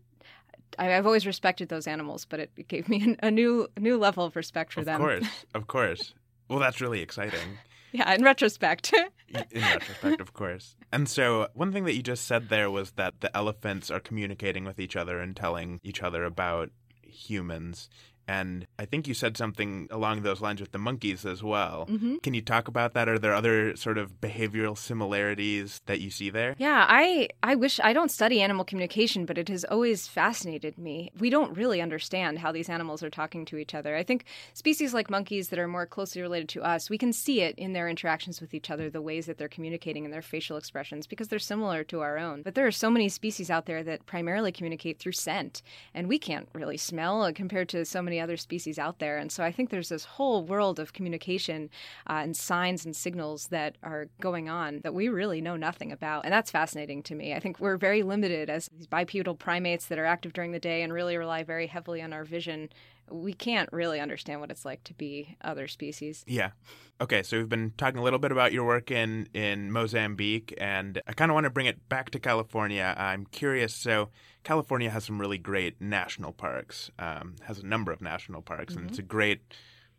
I, 0.78 0.87
have 0.87 1.04
always 1.04 1.26
respected 1.26 1.68
those 1.68 1.87
animals, 1.87 2.24
but 2.24 2.40
it 2.40 2.68
gave 2.68 2.88
me 2.88 3.16
a 3.22 3.30
new 3.30 3.68
new 3.78 3.98
level 3.98 4.24
of 4.24 4.37
respect 4.37 4.72
for 4.72 4.80
of 4.80 4.87
them. 4.87 5.00
Of 5.00 5.06
course, 5.06 5.44
of 5.54 5.66
course. 5.66 6.14
Well, 6.48 6.58
that's 6.58 6.80
really 6.80 7.00
exciting. 7.00 7.58
yeah, 7.92 8.12
in 8.14 8.22
retrospect. 8.22 8.92
in 9.28 9.62
retrospect, 9.62 10.20
of 10.20 10.32
course. 10.32 10.76
And 10.92 11.08
so, 11.08 11.48
one 11.54 11.72
thing 11.72 11.85
that 11.85 11.94
you 11.94 12.02
just 12.02 12.26
said 12.26 12.48
there 12.48 12.70
was 12.70 12.92
that 12.92 13.20
the 13.20 13.35
elephants 13.37 13.90
are 13.90 14.00
communicating 14.00 14.64
with 14.64 14.78
each 14.78 14.96
other 14.96 15.20
and 15.20 15.37
telling 15.37 15.80
each 15.82 16.02
other 16.02 16.24
about 16.24 16.70
humans. 17.02 17.88
And 18.28 18.66
I 18.78 18.85
think 18.85 19.08
you 19.08 19.14
said 19.14 19.37
something 19.37 19.88
along 19.90 20.22
those 20.22 20.40
lines 20.40 20.61
with 20.61 20.72
the 20.72 20.78
monkeys 20.78 21.26
as 21.26 21.42
well. 21.42 21.87
Mm-hmm. 21.90 22.16
Can 22.18 22.35
you 22.35 22.42
talk 22.42 22.68
about 22.68 22.94
that? 22.94 23.08
Are 23.08 23.18
there 23.18 23.35
other 23.35 23.74
sort 23.76 23.98
of 23.98 24.20
behavioral 24.20 24.78
similarities 24.78 25.80
that 25.87 26.00
you 26.00 26.11
see 26.11 26.30
there? 26.30 26.54
Yeah, 26.58 26.87
I, 26.88 27.28
I 27.42 27.54
wish 27.54 27.80
I 27.82 27.92
don't 27.92 28.11
study 28.11 28.40
animal 28.40 28.64
communication, 28.64 29.26
but 29.26 29.38
it 29.38 29.48
has 29.48 29.64
always 29.64 30.06
fascinated 30.06 30.78
me. 30.78 31.11
We 31.18 31.30
don't 31.30 31.56
really 31.56 31.80
understand 31.80 32.38
how 32.38 32.52
these 32.52 32.68
animals 32.68 33.02
are 33.02 33.11
talking 33.11 33.44
to 33.46 33.56
each 33.56 33.74
other. 33.74 33.96
I 33.96 34.02
think 34.02 34.24
species 34.54 34.94
like 34.94 35.11
monkeys 35.11 35.48
that 35.48 35.58
are 35.58 35.68
more 35.68 35.87
closely 35.87 36.22
related 36.22 36.48
to 36.50 36.62
us, 36.62 36.88
we 36.88 36.98
can 36.98 37.12
see 37.12 37.40
it 37.40 37.58
in 37.58 37.72
their 37.72 37.88
interactions 37.88 38.40
with 38.40 38.54
each 38.54 38.70
other, 38.70 38.88
the 38.88 39.02
ways 39.02 39.26
that 39.26 39.38
they're 39.38 39.48
communicating 39.48 40.04
and 40.04 40.14
their 40.14 40.22
facial 40.22 40.56
expressions, 40.56 41.06
because 41.06 41.28
they're 41.28 41.38
similar 41.38 41.82
to 41.85 42.00
our 42.00 42.18
own. 42.18 42.42
But 42.42 42.54
there 42.54 42.66
are 42.66 42.72
so 42.72 42.90
many 42.90 43.08
species 43.08 43.50
out 43.50 43.66
there 43.66 43.82
that 43.82 44.06
primarily 44.06 44.52
communicate 44.52 44.98
through 44.98 45.12
scent, 45.12 45.62
and 45.92 46.08
we 46.08 46.18
can't 46.18 46.48
really 46.52 46.76
smell 46.76 47.30
compared 47.35 47.68
to 47.70 47.85
so 47.85 48.00
many 48.00 48.12
many 48.12 48.20
other 48.20 48.37
species 48.37 48.79
out 48.79 48.98
there. 48.98 49.16
And 49.16 49.33
so 49.33 49.42
I 49.42 49.51
think 49.51 49.70
there's 49.70 49.88
this 49.88 50.05
whole 50.05 50.44
world 50.44 50.79
of 50.79 50.92
communication 50.92 51.70
uh, 52.11 52.20
and 52.25 52.37
signs 52.37 52.85
and 52.85 52.94
signals 52.94 53.48
that 53.48 53.79
are 53.83 54.09
going 54.20 54.51
on 54.51 54.81
that 54.83 54.92
we 54.92 55.09
really 55.09 55.40
know 55.40 55.57
nothing 55.57 55.90
about. 55.90 56.25
And 56.25 56.33
that's 56.33 56.51
fascinating 56.51 57.03
to 57.05 57.14
me. 57.14 57.33
I 57.33 57.40
think 57.40 57.59
we're 57.59 57.79
very 57.79 58.03
limited 58.03 58.51
as 58.51 58.68
these 58.77 58.87
bipedal 58.87 59.35
primates 59.35 59.87
that 59.87 59.98
are 59.98 60.05
active 60.05 60.35
during 60.35 60.53
the 60.53 60.61
day 60.61 60.83
and 60.83 60.92
really 60.92 61.16
rely 61.16 61.42
very 61.42 61.66
heavily 61.66 62.03
on 62.03 62.12
our 62.12 62.25
vision 62.25 62.68
we 63.11 63.33
can't 63.33 63.69
really 63.73 64.01
understand 64.01 64.41
what 64.41 64.51
it's 64.51 64.65
like 64.65 64.83
to 64.85 64.95
be 64.95 65.37
other 65.43 65.69
species. 65.69 66.25
Yeah. 66.27 66.51
Okay, 67.01 67.23
so 67.23 67.37
we've 67.37 67.49
been 67.49 67.73
talking 67.77 67.99
a 67.99 68.03
little 68.03 68.19
bit 68.19 68.33
about 68.33 68.53
your 68.53 68.65
work 68.65 68.91
in 68.91 69.29
in 69.35 69.73
Mozambique, 69.73 70.55
and 70.59 71.01
I 71.07 71.12
kind 71.12 71.31
of 71.31 71.35
want 71.35 71.45
to 71.45 71.51
bring 71.51 71.67
it 71.67 71.88
back 71.88 72.11
to 72.11 72.21
California. 72.21 72.95
I'm 72.97 73.27
curious. 73.27 73.75
So, 73.75 74.11
California 74.45 74.91
has 74.91 75.05
some 75.05 75.21
really 75.21 75.38
great 75.38 75.81
national 75.81 76.33
parks. 76.33 76.91
Um, 76.99 77.37
has 77.45 77.59
a 77.59 77.67
number 77.67 77.91
of 77.93 78.01
national 78.01 78.43
parks, 78.43 78.75
mm-hmm. 78.75 78.83
and 78.83 78.91
it's 78.91 78.99
a 78.99 79.03
great 79.03 79.43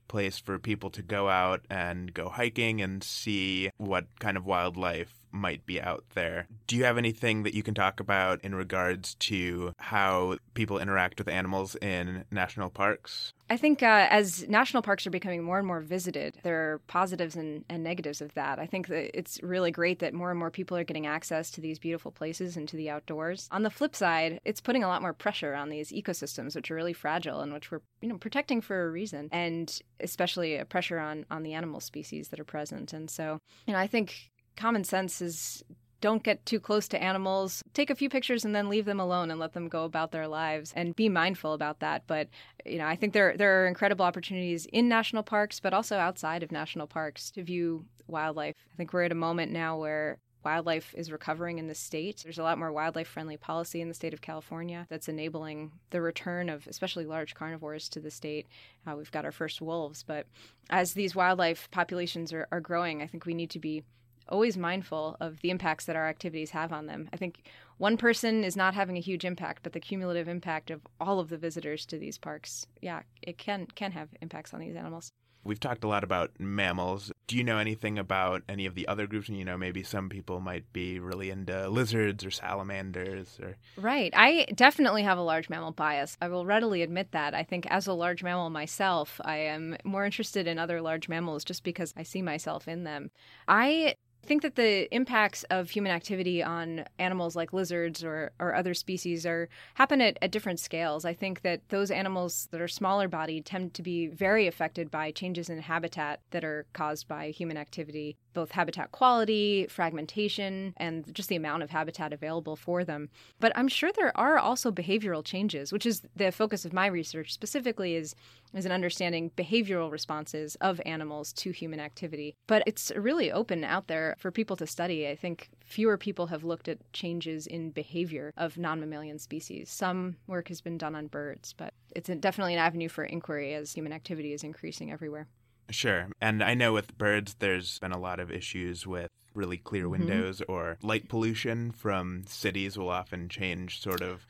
place 0.08 0.38
for 0.38 0.60
people 0.60 0.90
to 0.92 1.02
go 1.02 1.30
out 1.30 1.62
and 1.70 2.14
go 2.14 2.30
hiking 2.30 2.82
and 2.82 3.04
see 3.04 3.70
what 3.78 4.06
kind 4.20 4.38
of 4.38 4.46
wildlife 4.46 5.23
might 5.34 5.66
be 5.66 5.82
out 5.82 6.06
there. 6.14 6.48
Do 6.68 6.78
you 6.78 6.86
have 6.86 6.98
anything 6.98 7.44
that 7.44 7.54
you 7.54 7.64
can 7.64 7.74
talk 7.74 8.00
about 8.00 8.42
in 8.42 8.56
regards 8.56 9.16
to 9.16 9.74
how 9.80 10.38
people 10.54 10.80
interact 10.80 11.20
with 11.20 11.28
animals 11.28 11.76
in 11.76 12.24
national 12.32 12.70
parks? 12.70 13.34
I 13.50 13.58
think 13.58 13.84
uh, 13.84 14.08
as 14.10 14.48
national 14.48 14.82
parks 14.84 15.06
are 15.06 15.12
becoming 15.12 15.44
more 15.44 15.58
and 15.58 15.68
more 15.68 15.82
visited, 15.82 16.38
there 16.44 16.56
are 16.56 16.80
positives 16.88 17.36
and, 17.36 17.66
and, 17.70 17.84
negatives 17.84 18.22
of 18.22 18.34
that. 18.36 18.58
I 18.58 18.66
think 18.66 18.88
that 18.88 19.16
it's 19.18 19.44
really 19.44 19.70
great 19.70 20.00
that 20.00 20.14
more 20.14 20.32
and 20.32 20.40
more 20.40 20.50
people 20.50 20.78
are 20.78 20.84
getting 20.86 21.06
access 21.06 21.52
to 21.52 21.62
these 21.62 21.78
beautiful 21.78 22.12
places 22.12 22.56
and 22.56 22.68
to 22.70 22.78
the 22.78 22.90
outdoors. 22.90 23.50
On 23.52 23.64
the 23.64 23.70
flip 23.70 23.96
side, 23.96 24.40
it's 24.46 24.62
putting 24.62 24.84
a 24.84 24.88
lot 24.88 25.02
more 25.02 25.14
pressure 25.14 25.54
on 25.54 25.70
these 25.70 25.92
ecosystems, 25.92 26.56
which 26.56 26.72
are 26.72 26.76
really 26.76 26.94
fragile 26.94 27.42
and 27.42 27.54
which 27.54 27.70
we're 27.70 27.82
you 28.02 28.08
know 28.08 28.18
protecting 28.18 28.62
for 28.62 28.86
a 28.86 28.90
reason, 28.90 29.28
and 29.32 29.82
especially 30.00 30.56
a 30.56 30.66
pressure 30.66 30.98
on 30.98 31.26
on 31.30 31.44
the 31.44 31.54
animal 31.54 31.82
species 31.82 32.30
that 32.30 32.40
are 32.40 32.46
present. 32.46 32.94
And 32.94 33.10
so, 33.10 33.40
you 33.68 33.74
know, 33.74 33.80
I 33.80 33.88
think 33.88 34.32
common 34.56 34.84
sense 34.84 35.22
is 35.22 35.64
don't 36.04 36.22
get 36.22 36.46
too 36.46 36.60
close 36.60 36.90
to 36.90 37.02
animals. 37.02 37.64
Take 37.74 37.90
a 37.90 37.96
few 37.96 38.10
pictures 38.10 38.44
and 38.44 38.54
then 38.54 38.68
leave 38.68 38.84
them 38.84 39.00
alone 39.00 39.32
and 39.32 39.40
let 39.40 39.54
them 39.54 39.70
go 39.70 39.86
about 39.86 40.12
their 40.12 40.28
lives 40.28 40.74
and 40.76 40.94
be 40.94 41.08
mindful 41.08 41.54
about 41.54 41.80
that. 41.80 42.04
But 42.08 42.28
you 42.66 42.78
know, 42.78 42.86
I 42.86 42.98
think 42.98 43.14
there 43.14 43.38
there 43.38 43.64
are 43.64 43.68
incredible 43.68 44.04
opportunities 44.04 44.66
in 44.66 44.90
national 44.90 45.24
parks, 45.24 45.62
but 45.62 45.74
also 45.74 45.98
outside 45.98 46.44
of 46.44 46.52
national 46.52 46.88
parks 46.88 47.32
to 47.32 47.44
view 47.44 47.86
wildlife. 48.08 48.56
I 48.74 48.76
think 48.76 48.92
we're 48.92 49.04
at 49.04 49.14
a 49.14 49.16
moment 49.16 49.54
now 49.54 49.78
where 49.78 50.20
wildlife 50.44 50.94
is 50.98 51.10
recovering 51.10 51.58
in 51.58 51.68
the 51.68 51.76
state. 51.76 52.22
There's 52.22 52.38
a 52.38 52.44
lot 52.44 52.58
more 52.58 52.74
wildlife 52.74 53.08
friendly 53.08 53.38
policy 53.38 53.80
in 53.80 53.88
the 53.88 53.94
state 53.94 54.14
of 54.14 54.20
California 54.20 54.86
that's 54.90 55.08
enabling 55.08 55.72
the 55.92 56.02
return 56.02 56.50
of 56.50 56.68
especially 56.68 57.06
large 57.06 57.34
carnivores 57.34 57.88
to 57.90 58.02
the 58.02 58.12
state. 58.12 58.48
Uh, 58.86 58.96
we've 58.98 59.12
got 59.12 59.24
our 59.24 59.32
first 59.32 59.62
wolves, 59.62 60.04
but 60.04 60.28
as 60.70 60.94
these 60.94 61.16
wildlife 61.16 61.70
populations 61.72 62.34
are, 62.34 62.48
are 62.52 62.60
growing, 62.60 63.02
I 63.02 63.08
think 63.08 63.26
we 63.26 63.34
need 63.34 63.52
to 63.52 63.60
be 63.60 63.84
always 64.30 64.58
mindful 64.58 65.18
of 65.20 65.40
the 65.42 65.50
impacts 65.50 65.86
that 65.86 65.96
our 65.96 66.08
activities 66.08 66.52
have 66.52 66.72
on 66.72 66.86
them. 66.86 67.10
I 67.14 67.18
think 67.18 67.44
one 67.78 67.98
person 67.98 68.44
is 68.44 68.56
not 68.56 68.74
having 68.74 68.98
a 68.98 69.02
huge 69.02 69.26
impact, 69.26 69.64
but 69.64 69.74
the 69.74 69.80
cumulative 69.80 70.28
impact 70.28 70.72
of 70.72 70.82
all 71.00 71.20
of 71.20 71.30
the 71.30 71.38
visitors 71.38 71.86
to 71.88 71.98
these 71.98 72.18
parks, 72.18 72.68
yeah, 72.82 73.02
it 73.22 73.38
can 73.38 73.68
can 73.76 73.92
have 73.92 74.10
impacts 74.22 74.54
on 74.54 74.60
these 74.60 74.76
animals. 74.76 75.12
We've 75.46 75.60
talked 75.60 75.84
a 75.84 75.88
lot 75.88 76.06
about 76.06 76.32
mammals. 76.40 77.12
Do 77.28 77.36
you 77.36 77.44
know 77.44 77.58
anything 77.58 78.00
about 78.00 78.44
any 78.48 78.66
of 78.66 78.76
the 78.76 78.88
other 78.88 79.08
groups? 79.08 79.28
You 79.28 79.44
know, 79.44 79.58
maybe 79.58 79.84
some 79.84 80.08
people 80.08 80.40
might 80.40 80.72
be 80.72 81.00
really 81.00 81.30
into 81.30 81.68
lizards 81.70 82.24
or 82.24 82.32
salamanders 82.32 83.40
or 83.42 83.58
Right. 83.76 84.14
I 84.16 84.46
definitely 84.56 85.04
have 85.04 85.18
a 85.18 85.24
large 85.24 85.50
mammal 85.50 85.72
bias. 85.72 86.18
I 86.22 86.30
will 86.30 86.46
readily 86.46 86.82
admit 86.82 87.12
that. 87.12 87.34
I 87.34 87.44
think 87.44 87.66
as 87.70 87.88
a 87.88 87.94
large 87.94 88.24
mammal 88.24 88.50
myself, 88.52 89.20
I 89.26 89.38
am 89.38 89.76
more 89.84 90.06
interested 90.06 90.48
in 90.48 90.60
other 90.60 90.82
large 90.82 91.10
mammals 91.10 91.44
just 91.44 91.64
because 91.64 91.94
I 91.98 92.04
see 92.04 92.22
myself 92.22 92.68
in 92.68 92.86
them. 92.86 93.12
I 93.48 93.96
I 94.24 94.26
think 94.26 94.42
that 94.44 94.56
the 94.56 94.94
impacts 94.96 95.44
of 95.50 95.70
human 95.70 95.92
activity 95.92 96.42
on 96.42 96.86
animals 96.98 97.36
like 97.36 97.52
lizards 97.52 98.06
or, 98.06 98.32
or 98.40 98.56
other 98.56 98.74
species 98.74 99.26
are 99.26 99.50
happen 99.74 100.00
at, 100.00 100.18
at 100.22 100.32
different 100.32 100.62
scales. 100.62 101.04
I 101.04 101.14
think 101.14 101.42
that 101.42 101.68
those 101.68 101.92
animals 101.92 102.48
that 102.52 102.62
are 102.62 102.70
smaller 102.70 103.10
bodied 103.10 103.46
tend 103.46 103.74
to 103.74 103.82
be 103.82 104.08
very 104.08 104.48
affected 104.48 104.90
by 104.90 105.12
changes 105.12 105.50
in 105.50 105.60
habitat 105.60 106.22
that 106.32 106.46
are 106.46 106.66
caused 106.72 107.06
by 107.06 107.32
human 107.32 107.58
activity, 107.58 108.16
both 108.34 108.52
habitat 108.52 108.94
quality, 108.94 109.68
fragmentation, 109.70 110.74
and 110.78 111.14
just 111.14 111.28
the 111.28 111.36
amount 111.36 111.64
of 111.64 111.72
habitat 111.72 112.14
available 112.14 112.56
for 112.56 112.86
them. 112.86 113.10
But 113.42 113.52
I'm 113.58 113.68
sure 113.68 113.92
there 113.92 114.18
are 114.18 114.38
also 114.38 114.72
behavioral 114.72 115.26
changes, 115.26 115.74
which 115.74 115.86
is 115.86 116.02
the 116.16 116.32
focus 116.32 116.64
of 116.64 116.72
my 116.72 116.86
research 116.88 117.34
specifically 117.34 117.96
is 117.96 118.16
is 118.54 118.66
an 118.66 118.72
understanding 118.72 119.32
behavioral 119.36 119.92
responses 119.92 120.56
of 120.62 120.82
animals 120.86 121.34
to 121.34 121.52
human 121.52 121.80
activity. 121.80 122.36
But 122.48 122.64
it's 122.66 122.92
really 122.96 123.32
open 123.32 123.64
out 123.64 123.88
there 123.88 124.16
for 124.20 124.32
people 124.32 124.56
to 124.58 124.68
study. 124.68 125.08
I 125.08 125.16
think 125.16 125.50
fewer 125.66 125.98
people 125.98 126.28
have 126.28 126.44
looked 126.44 126.68
at 126.68 126.94
changes 126.94 127.48
in 127.48 127.72
behavior 127.72 128.32
of 128.38 128.58
non 128.58 128.80
mammalian 128.80 129.20
species. 129.20 129.70
Some 129.70 130.18
work 130.28 130.48
has 130.50 130.62
been 130.62 130.78
done 130.78 130.96
on 130.96 131.08
birds, 131.08 131.54
but 131.54 131.74
it's 131.96 132.10
definitely 132.10 132.54
an 132.54 132.60
avenue 132.60 132.90
for 132.90 133.04
inquiry 133.04 133.54
as 133.54 133.74
human 133.74 133.94
activity 133.94 134.34
is 134.34 134.44
increasing 134.44 134.92
everywhere. 134.92 135.28
Sure. 135.70 136.08
And 136.22 136.44
I 136.44 136.54
know 136.54 136.74
with 136.74 136.98
birds, 136.98 137.36
there's 137.40 137.80
been 137.80 137.92
a 137.92 138.00
lot 138.00 138.20
of 138.20 138.32
issues 138.32 138.86
with 138.86 139.10
really 139.34 139.58
clear 139.58 139.84
mm-hmm. 139.84 139.92
windows 139.92 140.40
mm-hmm. 140.40 140.52
or 140.52 140.78
light 140.82 141.10
pollution 141.10 141.72
from 141.72 142.24
cities 142.28 142.78
will 142.78 142.90
often 142.90 143.30
change 143.30 143.82
sort 143.82 144.02
of. 144.02 144.26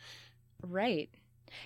Right. 0.61 1.09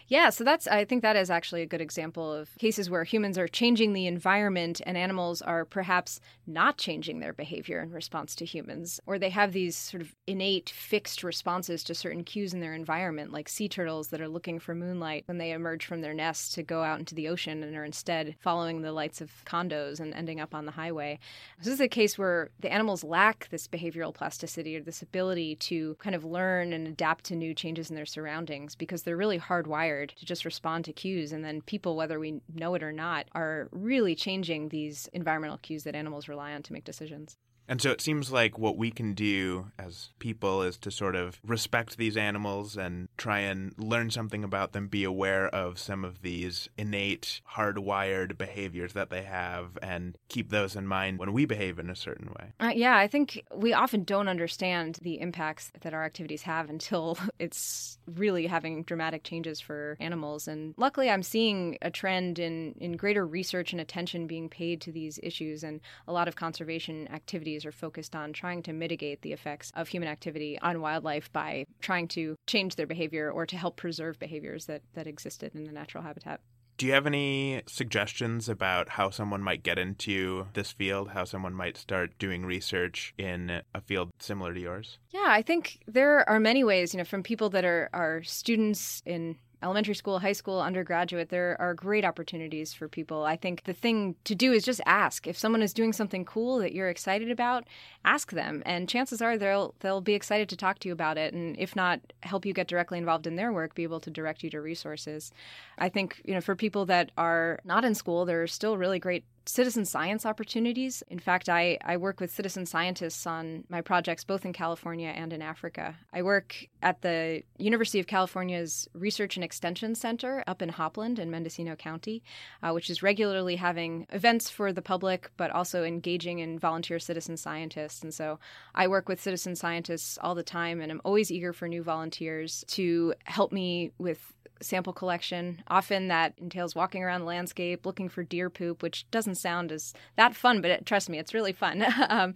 Yeah, 0.08 0.30
so 0.30 0.44
that's 0.44 0.68
I 0.68 0.86
think 0.86 1.02
that 1.02 1.16
is 1.16 1.30
actually 1.30 1.62
a 1.62 1.66
good 1.68 1.82
example 1.82 2.32
of 2.32 2.50
cases 2.58 2.90
where 2.90 3.04
humans 3.04 3.38
are 3.38 3.48
changing 3.48 3.94
the 3.94 4.08
environment 4.08 4.82
and 4.86 4.98
animals 4.98 5.42
are 5.42 5.66
perhaps 5.66 6.20
not 6.46 6.78
changing 6.78 7.20
their 7.20 7.34
behavior 7.34 7.82
in 7.82 7.92
response 7.92 8.36
to 8.36 8.46
humans, 8.46 9.00
or 9.06 9.20
they 9.20 9.30
have 9.30 9.52
these 9.52 9.76
sort 9.76 10.02
of 10.02 10.16
innate 10.28 10.70
fixed 10.70 11.24
responses 11.24 11.84
to 11.84 11.96
certain 11.96 12.24
cues 12.24 12.54
in 12.54 12.60
their 12.60 12.74
environment, 12.74 13.32
like 13.32 13.50
sea 13.50 13.68
turtles 13.68 14.10
that 14.10 14.22
are 14.22 14.28
looking 14.28 14.60
for 14.60 14.76
moonlight 14.76 15.24
when 15.26 15.38
they 15.38 15.52
emerge 15.52 15.86
from 15.86 16.02
their 16.02 16.14
nests 16.14 16.54
to 16.54 16.64
go 16.64 16.84
out 16.84 17.00
into 17.00 17.16
the 17.16 17.28
ocean 17.28 17.64
and 17.64 17.76
are 17.76 17.84
instead 17.86 18.36
following 18.40 18.82
the 18.82 18.92
lights 18.92 19.22
of 19.22 19.32
condos 19.46 20.00
and 20.00 20.14
ending 20.14 20.40
up 20.40 20.56
on 20.56 20.66
the 20.66 20.72
highway. 20.72 21.20
This 21.58 21.74
is 21.74 21.82
a 21.82 21.88
case 21.88 22.18
where 22.18 22.50
the 22.60 22.72
animals 22.72 23.04
lack 23.04 23.48
this 23.50 23.68
behavioral 23.68 24.14
plasticity 24.14 24.76
or 24.78 24.82
this 24.82 25.02
ability 25.02 25.56
to 25.56 25.96
kind 25.96 26.16
of 26.16 26.24
learn 26.24 26.74
and 26.74 26.88
adapt 26.88 27.26
to 27.26 27.36
new 27.36 27.54
changes 27.54 27.90
in 27.90 27.96
their 27.96 28.06
surroundings 28.06 28.76
because 28.76 29.04
they're 29.04 29.18
really 29.18 29.40
hardwired 29.40 29.77
to 29.86 30.26
just 30.26 30.46
respond 30.46 30.86
to 30.86 30.94
cues. 30.94 31.32
And 31.32 31.44
then 31.44 31.62
people, 31.62 31.96
whether 31.96 32.20
we 32.20 32.42
know 32.54 32.76
it 32.76 32.84
or 32.84 32.92
not, 32.92 33.28
are 33.34 33.70
really 33.72 34.16
changing 34.16 34.70
these 34.70 35.10
environmental 35.14 35.58
cues 35.58 35.84
that 35.84 35.96
animals 35.96 36.28
rely 36.28 36.54
on 36.54 36.64
to 36.64 36.74
make 36.74 36.84
decisions. 36.84 37.38
And 37.68 37.82
so 37.82 37.92
it 37.92 38.02
seems 38.02 38.32
like 38.32 38.58
what 38.58 38.78
we 38.78 38.92
can 38.92 39.14
do 39.14 39.72
as 39.78 40.10
people 40.20 40.62
is 40.62 40.78
to 40.80 40.92
sort 40.92 41.16
of 41.16 41.40
respect 41.46 41.98
these 41.98 42.16
animals 42.16 42.78
and 42.78 43.10
try 43.18 43.40
and 43.40 43.74
learn 43.78 44.10
something 44.10 44.44
about 44.44 44.72
them, 44.72 44.88
be 44.88 45.04
aware 45.04 45.48
of 45.48 45.78
some 45.78 46.06
of 46.06 46.22
these 46.22 46.70
innate, 46.78 47.42
hardwired 47.56 48.38
behaviors 48.38 48.94
that 48.94 49.10
they 49.10 49.24
have, 49.24 49.78
and 49.82 50.18
keep 50.30 50.50
those 50.50 50.76
in 50.76 50.88
mind 50.88 51.20
when 51.20 51.34
we 51.34 51.46
behave 51.46 51.78
in 51.78 51.90
a 51.90 51.96
certain 51.96 52.30
way. 52.40 52.54
Uh, 52.60 52.72
yeah, 52.74 52.98
I 52.98 53.08
think 53.08 53.44
we 53.54 53.74
often 53.74 54.04
don't 54.04 54.30
understand 54.30 55.00
the 55.02 55.20
impacts 55.20 55.72
that 55.82 55.94
our 55.94 56.06
activities 56.06 56.44
have 56.44 56.70
until 56.78 57.18
it's 57.38 57.98
really 58.06 58.48
having 58.48 58.84
dramatic 58.84 59.24
changes 59.24 59.60
for 59.60 59.98
animals. 60.00 60.48
And 60.48 60.74
luckily, 60.78 61.10
I'm 61.10 61.24
seeing 61.24 61.78
a 61.82 61.92
trend 61.92 62.40
in, 62.40 62.76
in 62.80 62.94
greater 62.94 63.26
research 63.26 63.74
and 63.74 63.82
attention 63.82 64.28
being 64.28 64.48
paid 64.48 64.80
to 64.82 64.92
these 64.92 65.20
issues 65.22 65.64
and 65.64 65.82
a 66.08 66.14
lot 66.14 66.28
of 66.28 66.36
conservation 66.36 67.08
activities 67.12 67.57
are 67.66 67.72
focused 67.72 68.16
on 68.16 68.34
trying 68.34 68.64
to 68.64 68.74
mitigate 68.74 69.22
the 69.22 69.34
effects 69.34 69.72
of 69.76 69.88
human 69.88 70.10
activity 70.10 70.58
on 70.62 70.82
wildlife 70.82 71.32
by 71.32 71.66
trying 71.82 72.08
to 72.10 72.36
change 72.48 72.76
their 72.76 72.88
behavior 72.88 73.32
or 73.32 73.46
to 73.46 73.58
help 73.58 73.78
preserve 73.78 74.20
behaviors 74.20 74.66
that, 74.66 74.82
that 74.94 75.08
existed 75.08 75.54
in 75.56 75.64
the 75.64 75.72
natural 75.72 76.04
habitat. 76.04 76.42
Do 76.78 76.86
you 76.86 76.94
have 76.94 77.08
any 77.08 77.64
suggestions 77.66 78.48
about 78.48 78.90
how 78.90 79.10
someone 79.10 79.42
might 79.42 79.64
get 79.64 79.80
into 79.80 80.46
this 80.54 80.72
field, 80.72 81.10
how 81.10 81.24
someone 81.24 81.56
might 81.56 81.76
start 81.76 82.20
doing 82.20 82.46
research 82.46 83.16
in 83.18 83.64
a 83.74 83.82
field 83.82 84.12
similar 84.20 84.54
to 84.54 84.60
yours? 84.60 85.00
Yeah, 85.10 85.26
I 85.26 85.42
think 85.42 85.80
there 85.88 86.28
are 86.30 86.40
many 86.40 86.64
ways, 86.64 86.94
you 86.94 87.00
know, 87.00 87.04
from 87.04 87.24
people 87.24 87.50
that 87.50 87.66
are, 87.66 87.90
are 87.94 88.22
students 88.22 89.02
in 89.08 89.38
elementary 89.64 89.96
school, 89.96 90.20
high 90.20 90.34
school, 90.34 90.62
undergraduate, 90.62 91.30
there 91.30 91.56
are 91.60 91.74
great 91.74 92.06
opportunities 92.06 92.74
for 92.74 92.88
people. 92.88 93.24
I 93.24 93.36
think 93.36 93.64
the 93.64 93.74
thing 93.74 94.16
to 94.26 94.36
do 94.36 94.52
is 94.52 94.64
just 94.64 94.82
ask. 94.86 95.26
If 95.26 95.38
someone 95.38 95.64
is 95.64 95.74
doing 95.74 95.94
something 95.94 96.26
cool 96.26 96.60
that 96.60 96.74
you're 96.74 96.90
excited 96.90 97.32
about, 97.32 97.66
ask 98.06 98.32
them. 98.32 98.62
And 98.66 98.88
chances 98.88 99.22
are 99.22 99.38
they'll 99.38 99.74
they'll 99.80 100.02
be 100.02 100.14
excited 100.14 100.50
to 100.50 100.58
talk 100.58 100.80
to 100.80 100.88
you 100.88 100.94
about 100.94 101.18
it 101.18 101.34
and 101.34 101.58
if 101.58 101.76
not 101.76 102.00
help 102.24 102.46
you 102.46 102.54
get 102.54 102.68
directly 102.68 102.98
involved 102.98 103.26
in 103.26 103.36
their 103.36 103.52
work, 103.52 103.74
be 103.74 103.84
able 103.84 104.00
to 104.02 104.12
direct 104.12 104.44
you 104.44 104.50
to 104.52 104.62
resources. 104.62 105.32
I 105.78 105.90
think, 105.90 106.22
you 106.24 106.34
know, 106.34 106.42
for 106.42 106.56
people 106.56 106.86
that 106.86 107.12
are 107.18 107.60
not 107.64 107.84
in 107.84 107.96
school, 107.96 108.26
there 108.26 108.44
are 108.44 108.48
still 108.48 108.78
really 108.78 109.00
great 109.00 109.24
citizen 109.48 109.86
science 109.86 110.26
opportunities. 110.26 111.04
In 111.10 111.20
fact, 111.20 111.50
I, 111.50 111.78
I 111.84 111.98
work 111.98 112.20
with 112.20 112.34
citizen 112.34 112.66
scientists 112.66 113.26
on 113.26 113.64
my 113.70 113.82
projects 113.82 114.24
both 114.24 114.46
in 114.46 114.54
California 114.54 115.10
and 115.10 115.32
in 115.34 115.42
Africa. 115.42 115.96
I 116.14 116.22
work 116.22 116.68
at 116.82 117.02
the 117.02 117.44
University 117.58 118.00
of 118.00 118.08
California's 118.08 118.88
Research 118.94 119.38
and 119.38 119.44
Extension 119.44 119.96
Center 119.96 120.44
up 120.48 120.62
in 120.62 120.70
Hopland 120.70 121.20
in 121.20 121.32
Mendocino 121.32 121.76
County, 121.76 122.24
uh, 122.62 122.72
which 122.72 122.90
is 122.90 123.04
regularly 123.04 123.56
having 123.56 124.06
events 124.12 124.50
for 124.50 124.74
the 124.74 124.82
public, 124.82 125.32
but 125.38 125.52
also 125.52 125.84
engaging 125.84 126.40
in 126.40 126.60
volunteer 126.60 127.00
citizen 127.00 127.38
scientists. 127.38 128.02
And 128.04 128.14
so 128.14 128.40
I 128.76 128.88
work 128.88 129.08
with 129.08 129.22
citizen 129.22 129.56
scientists 129.56 130.18
all 130.22 130.36
the 130.36 130.44
time, 130.44 130.82
and 130.82 130.92
I'm 130.92 131.02
always 131.04 131.32
eager 131.32 131.54
for 131.54 131.68
new 131.68 131.84
volunteers 131.84 132.64
to 132.70 133.14
help 133.26 133.52
me 133.52 133.92
with 133.98 134.34
sample 134.62 134.94
collection. 134.94 135.62
Often 135.68 136.08
that 136.08 136.34
entails 136.38 136.76
walking 136.76 137.04
around 137.04 137.22
the 137.22 137.28
landscape 137.28 137.86
looking 137.86 138.10
for 138.10 138.24
deer 138.24 138.50
poop, 138.50 138.82
which 138.82 139.10
doesn't 139.12 139.36
sound 139.38 139.72
is 139.72 139.94
that 140.16 140.36
fun, 140.36 140.62
but 140.62 140.72
it, 140.72 140.86
trust 140.86 141.10
me, 141.10 141.20
it's 141.20 141.34
really 141.34 141.54
fun. 141.54 141.86
um, 142.10 142.36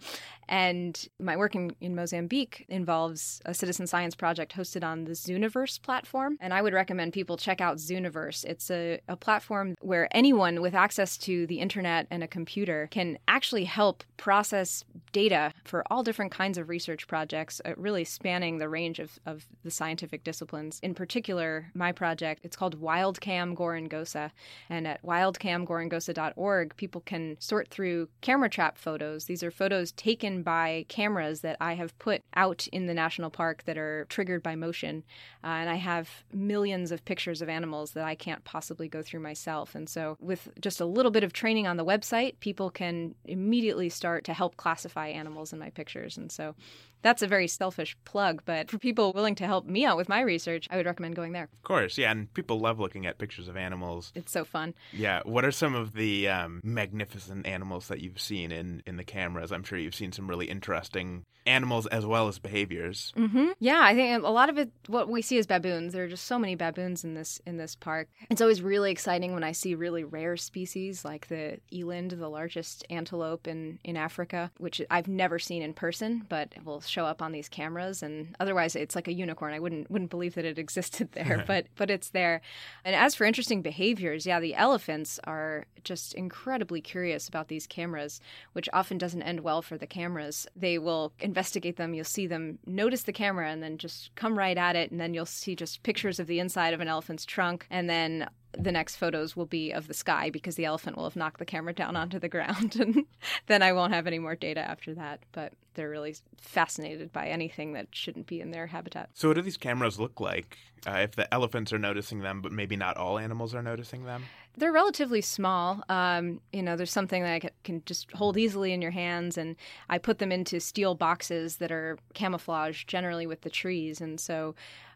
and 0.52 1.08
my 1.18 1.38
work 1.38 1.56
in, 1.56 1.74
in 1.80 1.96
Mozambique 1.96 2.66
involves 2.68 3.42
a 3.46 3.54
citizen 3.54 3.88
science 3.88 4.16
project 4.16 4.54
hosted 4.54 4.84
on 4.84 5.06
the 5.06 5.12
Zooniverse 5.12 5.82
platform. 5.82 6.38
And 6.42 6.54
I 6.54 6.62
would 6.62 6.74
recommend 6.74 7.14
people 7.14 7.38
check 7.38 7.62
out 7.62 7.78
Zooniverse. 7.78 8.44
It's 8.44 8.70
a, 8.70 9.00
a 9.08 9.16
platform 9.16 9.76
where 9.80 10.10
anyone 10.12 10.62
with 10.62 10.76
access 10.76 11.18
to 11.20 11.48
the 11.48 11.60
internet 11.60 12.06
and 12.12 12.22
a 12.22 12.28
computer 12.28 12.90
can 12.92 13.18
actually 13.30 13.64
help 13.64 14.04
process 14.18 14.84
data 15.14 15.54
for 15.64 15.86
all 15.90 16.04
different 16.04 16.34
kinds 16.34 16.58
of 16.58 16.68
research 16.68 17.08
projects, 17.08 17.62
uh, 17.64 17.72
really 17.78 18.04
spanning 18.04 18.58
the 18.58 18.68
range 18.68 19.00
of, 19.00 19.20
of 19.26 19.46
the 19.64 19.72
scientific 19.72 20.26
disciplines. 20.26 20.82
In 20.84 20.94
particular, 20.94 21.72
my 21.74 21.94
project, 21.94 22.42
it's 22.44 22.58
called 22.58 22.82
Wildcam 22.82 23.56
Gorongosa. 23.56 24.32
And 24.70 24.86
at 24.86 25.02
wildcamgorongosa.org, 25.04 26.76
people 26.76 26.90
can 26.99 27.38
sort 27.39 27.69
through 27.69 28.10
camera 28.19 28.49
trap 28.49 28.77
photos. 28.77 29.25
These 29.25 29.43
are 29.43 29.51
photos 29.51 29.93
taken 29.93 30.43
by 30.43 30.86
cameras 30.89 31.39
that 31.41 31.56
I 31.62 31.75
have 31.75 31.97
put 31.99 32.23
out 32.36 32.67
in 32.73 32.88
the 32.88 32.93
national 32.93 33.30
park 33.30 33.63
that 33.63 33.77
are 33.77 34.06
triggered 34.10 34.43
by 34.43 34.56
motion. 34.56 35.04
Uh, 35.43 35.47
and 35.47 35.69
I 35.69 35.75
have 35.75 36.25
millions 36.34 36.91
of 36.91 37.06
pictures 37.06 37.41
of 37.41 37.47
animals 37.47 37.91
that 37.91 38.04
I 38.04 38.15
can't 38.15 38.43
possibly 38.43 38.89
go 38.89 39.01
through 39.01 39.21
myself. 39.21 39.73
And 39.75 39.88
so, 39.88 40.17
with 40.19 40.49
just 40.60 40.82
a 40.82 40.86
little 40.86 41.12
bit 41.12 41.23
of 41.23 41.32
training 41.32 41.67
on 41.67 41.77
the 41.77 41.86
website, 41.86 42.39
people 42.41 42.69
can 42.69 43.15
immediately 43.25 43.88
start 43.88 44.25
to 44.25 44.34
help 44.34 44.58
classify 44.58 45.08
animals 45.08 45.54
in 45.54 45.60
my 45.60 45.69
pictures. 45.69 46.17
And 46.17 46.32
so, 46.32 46.56
that's 47.02 47.22
a 47.22 47.28
very 47.28 47.48
selfish 47.48 47.96
plug, 48.06 48.44
but 48.46 48.70
for 48.70 48.78
people 48.78 49.14
willing 49.14 49.36
to 49.36 49.46
help 49.46 49.66
me 49.66 49.86
out 49.86 49.98
with 49.98 50.10
my 50.10 50.22
research, 50.22 50.68
I 50.70 50.78
would 50.78 50.86
recommend 50.86 51.16
going 51.16 51.32
there. 51.32 51.50
Of 51.52 51.64
course, 51.64 51.98
yeah, 51.98 52.12
and 52.12 52.34
people 52.34 52.60
love 52.60 52.80
looking 52.80 53.06
at 53.06 53.18
pictures 53.18 53.48
of 53.48 53.58
animals. 53.58 54.12
It's 54.16 54.32
so 54.32 54.46
fun. 54.46 54.74
Yeah, 54.94 55.22
what 55.24 55.46
are 55.46 55.52
some 55.52 55.76
of 55.76 55.94
the 55.94 56.30
um, 56.30 56.62
magnificent 56.64 57.46
animals 57.46 57.88
that 57.88 58.02
you've 58.02 58.22
seen 58.22 58.52
in 58.52 58.84
in 58.86 58.98
the 58.98 59.04
cameras? 59.04 59.52
I'm 59.52 59.64
sure 59.64 59.78
you've 59.78 59.96
seen 59.96 60.12
some 60.12 60.30
really 60.30 60.48
interesting 60.48 61.26
animals 61.46 61.88
as 61.88 62.06
well 62.06 62.28
as 62.28 62.40
behaviors. 62.40 63.12
Mm-hmm. 63.18 63.50
Yeah, 63.60 63.80
I 63.82 63.96
think 63.96 64.24
a 64.24 64.30
lot 64.30 64.50
of 64.50 64.58
it, 64.58 64.72
what 64.88 65.10
we 65.10 65.22
see 65.22 65.38
is 65.38 65.48
baboons. 65.48 65.94
There 65.94 66.04
are 66.04 66.10
just 66.10 66.26
so 66.26 66.38
many 66.38 66.56
baboons 66.56 67.04
in 67.04 67.14
this 67.14 67.42
in 67.46 67.58
this 67.58 67.76
park. 67.76 68.10
It's 68.30 68.42
always 68.42 68.62
really 68.62 68.92
exciting 68.92 69.34
when 69.34 69.44
I 69.44 69.52
see 69.52 69.76
really 69.76 70.04
rare 70.04 70.38
species 70.38 71.04
like 71.04 71.28
the 71.28 71.60
eland, 71.72 72.12
the 72.12 72.30
largest 72.30 72.86
antelope 72.90 73.48
in 73.48 73.80
in 73.84 73.98
Africa, 73.98 74.52
which 74.58 74.82
I've 74.90 75.08
never 75.08 75.40
seen 75.40 75.62
in 75.62 75.74
person, 75.74 76.26
but 76.30 76.54
will 76.64 76.82
show 76.91 77.06
up 77.06 77.21
on 77.21 77.32
these 77.32 77.49
cameras. 77.49 78.04
And 78.04 78.36
otherwise, 78.39 78.75
it's 78.75 78.95
like 78.95 79.08
a 79.08 79.13
unicorn. 79.13 79.54
I 79.54 79.60
wouldn't 79.60 79.89
wouldn't 79.89 80.12
believe 80.12 80.36
that 80.36 80.45
it 80.45 80.60
existed 80.60 81.12
there, 81.13 81.43
but 81.47 81.67
but 81.75 81.89
it's 81.89 82.10
there. 82.10 82.41
And 82.84 82.95
as 82.95 83.15
for 83.15 83.25
interesting 83.25 83.62
behaviors, 83.62 84.25
yeah, 84.25 84.39
the 84.39 84.56
elephants 84.56 85.19
are 85.23 85.65
just 85.84 86.13
incredibly 86.13 86.82
curious 86.82 87.27
about 87.27 87.47
these 87.47 87.65
cameras, 87.65 88.21
which 88.54 88.69
often 88.73 88.97
doesn't 88.97 89.23
end 89.23 89.39
well 89.39 89.62
for 89.62 89.77
the 89.77 89.88
cameras. 89.88 90.47
They 90.56 90.77
will 90.77 91.13
investigate 91.19 91.77
them. 91.77 91.93
You'll 91.93 92.06
see 92.06 92.27
them 92.27 92.60
notice 92.65 93.04
the 93.04 93.13
camera 93.13 93.49
and 93.49 93.63
then 93.63 93.77
just 93.77 94.13
come 94.15 94.38
right 94.38 94.58
at 94.58 94.75
it, 94.75 94.91
and 94.91 94.99
then 94.99 95.13
you'll 95.13 95.25
see 95.25 95.56
just 95.56 95.84
pictures 95.84 96.19
of 96.19 96.27
the 96.27 96.39
inside 96.39 96.73
of 96.73 96.82
an 96.82 96.88
elephant's 96.88 97.25
trunk, 97.25 97.65
and 97.69 97.89
then 97.89 98.30
the 98.58 98.72
next 98.72 98.98
photos 98.98 99.36
will 99.36 99.46
be 99.46 99.72
of 99.72 99.88
the 99.88 99.94
sky 99.94 100.30
because 100.30 100.56
the 100.56 100.66
elephant 100.66 100.98
will 100.98 101.06
have 101.06 101.16
knocked 101.16 101.40
the 101.40 101.46
camera 101.46 101.74
down 101.74 101.96
onto 101.96 102.20
the 102.20 102.30
ground 102.30 102.76
and 102.80 103.06
then 103.48 103.62
I 103.62 103.74
won't 103.74 103.94
have 103.94 104.08
any 104.08 104.20
more 104.20 104.36
data 104.36 104.62
after 104.62 104.94
that. 104.96 105.22
But 105.32 105.54
they're 105.74 105.90
really 105.90 106.16
fascinated 106.38 107.12
by 107.14 107.28
anything 107.28 107.74
that 107.74 107.88
shouldn't 107.92 108.28
be 108.28 108.42
in 108.42 108.52
their 108.52 108.68
habitat. 108.68 109.10
So, 109.14 109.30
what 109.30 109.36
do 109.36 109.42
these 109.42 109.58
cameras 109.58 110.00
look 110.00 110.20
like 110.20 110.58
uh, 110.86 110.98
if 111.00 111.16
the 111.16 111.32
elephants 111.34 111.72
are 111.72 111.80
noticing 111.80 112.20
them, 112.20 112.42
but 112.42 112.52
maybe 112.52 112.76
not 112.76 112.98
all 112.98 113.18
animals 113.18 113.56
are 113.56 113.62
noticing 113.62 114.04
them? 114.06 114.24
They're 114.58 114.74
relatively 114.74 115.22
small. 115.22 115.82
Um, 115.88 116.42
you 116.52 116.62
know, 116.62 116.76
there's 116.76 116.92
something 116.92 117.24
that 117.24 117.46
I 117.46 117.50
can 117.64 117.82
just 117.86 118.12
hold 118.12 118.38
easily 118.38 118.74
in 118.74 118.82
your 118.82 118.92
hands, 118.92 119.38
and 119.38 119.56
I 119.90 119.98
put 119.98 120.20
them 120.20 120.32
into 120.32 120.60
steel 120.60 120.94
boxes 120.94 121.58
that 121.58 121.72
are 121.72 121.98
camouflaged 122.14 122.90
generally 122.90 123.28
with 123.28 123.42
the 123.42 123.50
trees. 123.50 124.02
And 124.02 124.20
so 124.20 124.56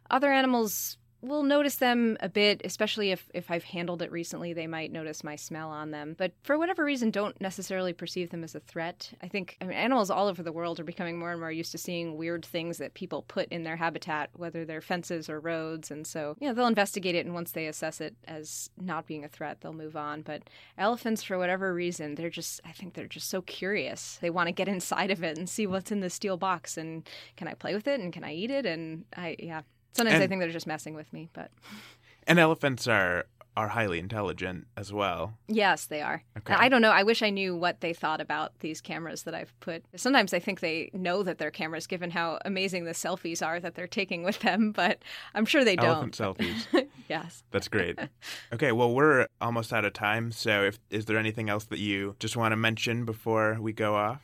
other 0.10 0.32
animals 0.32 0.98
will 1.26 1.44
notice 1.44 1.76
them 1.76 2.18
a 2.20 2.30
bit, 2.30 2.62
especially 2.64 3.12
if, 3.12 3.30
if 3.34 3.52
I've 3.52 3.64
handled 3.64 4.02
it 4.02 4.12
recently. 4.12 4.54
They 4.54 4.68
might 4.68 4.92
notice 4.92 5.24
my 5.24 5.36
smell 5.36 5.70
on 5.70 5.92
them. 5.92 6.16
But 6.18 6.34
for 6.44 6.58
whatever 6.58 6.84
reason, 6.84 7.12
don't 7.12 7.40
necessarily 7.42 7.94
perceive 7.94 8.30
them 8.30 8.44
as 8.44 8.56
a 8.56 8.60
threat. 8.60 9.12
I 9.22 9.28
think 9.28 9.58
I 9.62 9.66
mean, 9.66 9.78
animals 9.78 10.10
all 10.10 10.28
over 10.28 10.44
the 10.44 10.52
world 10.52 10.80
are 10.80 10.86
becoming 10.86 11.18
more 11.18 11.32
and 11.32 11.40
more 11.40 11.52
used 11.52 11.72
to 11.74 11.78
seeing 11.78 12.18
weird 12.18 12.46
things 12.46 12.78
that 12.78 12.94
people 12.94 13.24
put 13.24 13.50
in 13.50 13.64
their 13.64 13.76
habitat, 13.76 14.30
whether 14.34 14.66
they're 14.66 14.82
fences 14.82 15.30
or 15.30 15.40
roads. 15.40 15.92
And 15.92 16.06
so, 16.06 16.36
yeah, 16.40 16.54
they'll 16.54 16.68
investigate 16.68 17.16
it. 17.16 17.26
And 17.26 17.34
once 17.34 17.52
they 17.52 17.68
assess 17.68 18.02
it 18.02 18.16
as 18.28 18.70
not 18.80 19.08
being 19.08 19.24
a 19.24 19.30
threat, 19.30 19.62
they'll 19.62 19.74
move 19.74 19.96
on. 19.96 20.22
But 20.22 20.44
elephants, 20.78 21.24
for 21.24 21.38
whatever 21.38 21.74
reason, 21.74 22.16
they're 22.16 22.30
just, 22.30 22.62
I 22.66 22.72
think 22.72 22.94
they're 22.94 23.08
just 23.08 23.30
so 23.30 23.42
curious. 23.42 24.18
They 24.22 24.30
want 24.30 24.48
to 24.48 24.54
get 24.54 24.68
inside 24.76 25.12
of 25.12 25.24
it 25.24 25.38
and 25.38 25.50
see 25.50 25.68
what's 25.68 25.92
in 25.92 26.00
the 26.00 26.10
steel 26.10 26.38
box. 26.38 26.78
And 26.78 27.08
can 27.38 27.48
I 27.48 27.54
play 27.54 27.74
with 27.74 27.88
it? 27.88 28.00
And 28.00 28.14
can 28.14 28.24
I 28.24 28.34
eat 28.34 28.52
it? 28.52 28.66
And 28.66 29.06
I, 29.16 29.36
yeah, 29.40 29.62
Sometimes 29.96 30.16
and, 30.16 30.24
I 30.24 30.28
think 30.28 30.42
they're 30.42 30.52
just 30.52 30.68
messing 30.68 30.94
with 30.96 31.12
me, 31.14 31.30
but. 31.34 31.52
And 32.28 32.40
elephants 32.40 32.88
are 32.88 33.28
are 33.58 33.70
highly 33.70 34.00
intelligent 34.00 34.68
as 34.76 34.92
well. 34.92 35.38
Yes, 35.48 35.86
they 35.86 36.02
are. 36.02 36.24
Okay. 36.38 36.54
I 36.54 36.68
don't 36.68 36.82
know. 36.82 36.92
I 36.92 37.04
wish 37.04 37.22
I 37.22 37.30
knew 37.30 37.56
what 37.56 37.80
they 37.80 37.94
thought 37.94 38.20
about 38.20 38.52
these 38.60 38.82
cameras 38.82 39.24
that 39.24 39.34
I've 39.34 39.58
put. 39.62 39.86
Sometimes 39.96 40.34
I 40.34 40.40
think 40.40 40.60
they 40.60 40.90
know 40.94 41.24
that 41.24 41.38
they're 41.38 41.52
cameras, 41.52 41.88
given 41.88 42.12
how 42.12 42.40
amazing 42.44 42.84
the 42.84 42.92
selfies 42.92 43.46
are 43.46 43.60
that 43.62 43.76
they're 43.76 43.88
taking 43.88 44.24
with 44.24 44.40
them. 44.40 44.72
But 44.76 45.04
I'm 45.34 45.46
sure 45.46 45.64
they 45.64 45.78
Elephant 45.78 46.18
don't. 46.18 46.38
selfies. 46.38 46.88
yes. 47.08 47.44
That's 47.52 47.70
great. 47.70 47.98
Okay, 48.52 48.74
well 48.74 48.94
we're 48.94 49.28
almost 49.40 49.72
out 49.72 49.86
of 49.86 49.94
time, 49.94 50.32
so 50.34 50.64
if 50.64 50.80
is 50.90 51.06
there 51.06 51.18
anything 51.18 51.50
else 51.50 51.66
that 51.66 51.80
you 51.80 52.16
just 52.20 52.36
want 52.36 52.52
to 52.52 52.58
mention 52.58 53.06
before 53.06 53.58
we 53.62 53.72
go 53.72 53.96
off? 53.96 54.22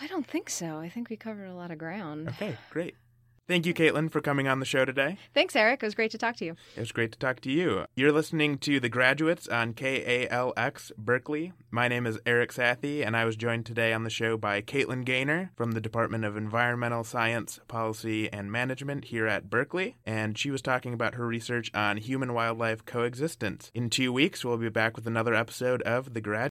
I 0.00 0.06
don't 0.06 0.26
think 0.26 0.48
so. 0.48 0.78
I 0.78 0.88
think 0.88 1.10
we 1.10 1.16
covered 1.16 1.46
a 1.46 1.54
lot 1.54 1.70
of 1.70 1.78
ground. 1.78 2.28
Okay, 2.28 2.56
great. 2.70 2.94
Thank 3.48 3.64
you, 3.64 3.72
Kaitlyn, 3.72 4.10
for 4.10 4.20
coming 4.20 4.46
on 4.46 4.60
the 4.60 4.66
show 4.66 4.84
today. 4.84 5.16
Thanks, 5.32 5.56
Eric. 5.56 5.82
It 5.82 5.86
was 5.86 5.94
great 5.94 6.10
to 6.10 6.18
talk 6.18 6.36
to 6.36 6.44
you. 6.44 6.54
It 6.76 6.80
was 6.80 6.92
great 6.92 7.12
to 7.12 7.18
talk 7.18 7.40
to 7.40 7.50
you. 7.50 7.86
You're 7.96 8.12
listening 8.12 8.58
to 8.58 8.78
The 8.78 8.90
Graduates 8.90 9.48
on 9.48 9.72
KALX 9.72 10.92
Berkeley. 10.98 11.54
My 11.70 11.88
name 11.88 12.06
is 12.06 12.18
Eric 12.26 12.52
Sathi, 12.52 13.06
and 13.06 13.16
I 13.16 13.24
was 13.24 13.36
joined 13.36 13.64
today 13.64 13.94
on 13.94 14.04
the 14.04 14.10
show 14.10 14.36
by 14.36 14.60
Kaitlyn 14.60 15.02
Gaynor 15.02 15.52
from 15.56 15.70
the 15.70 15.80
Department 15.80 16.26
of 16.26 16.36
Environmental 16.36 17.04
Science, 17.04 17.58
Policy, 17.68 18.30
and 18.30 18.52
Management 18.52 19.06
here 19.06 19.26
at 19.26 19.48
Berkeley, 19.48 19.96
and 20.04 20.36
she 20.36 20.50
was 20.50 20.60
talking 20.60 20.92
about 20.92 21.14
her 21.14 21.26
research 21.26 21.70
on 21.72 21.96
human 21.96 22.34
wildlife 22.34 22.84
coexistence. 22.84 23.70
In 23.74 23.88
two 23.88 24.12
weeks, 24.12 24.44
we'll 24.44 24.58
be 24.58 24.68
back 24.68 24.94
with 24.94 25.06
another 25.06 25.34
episode 25.34 25.80
of 25.82 26.12
The 26.12 26.20
Graduates. 26.20 26.46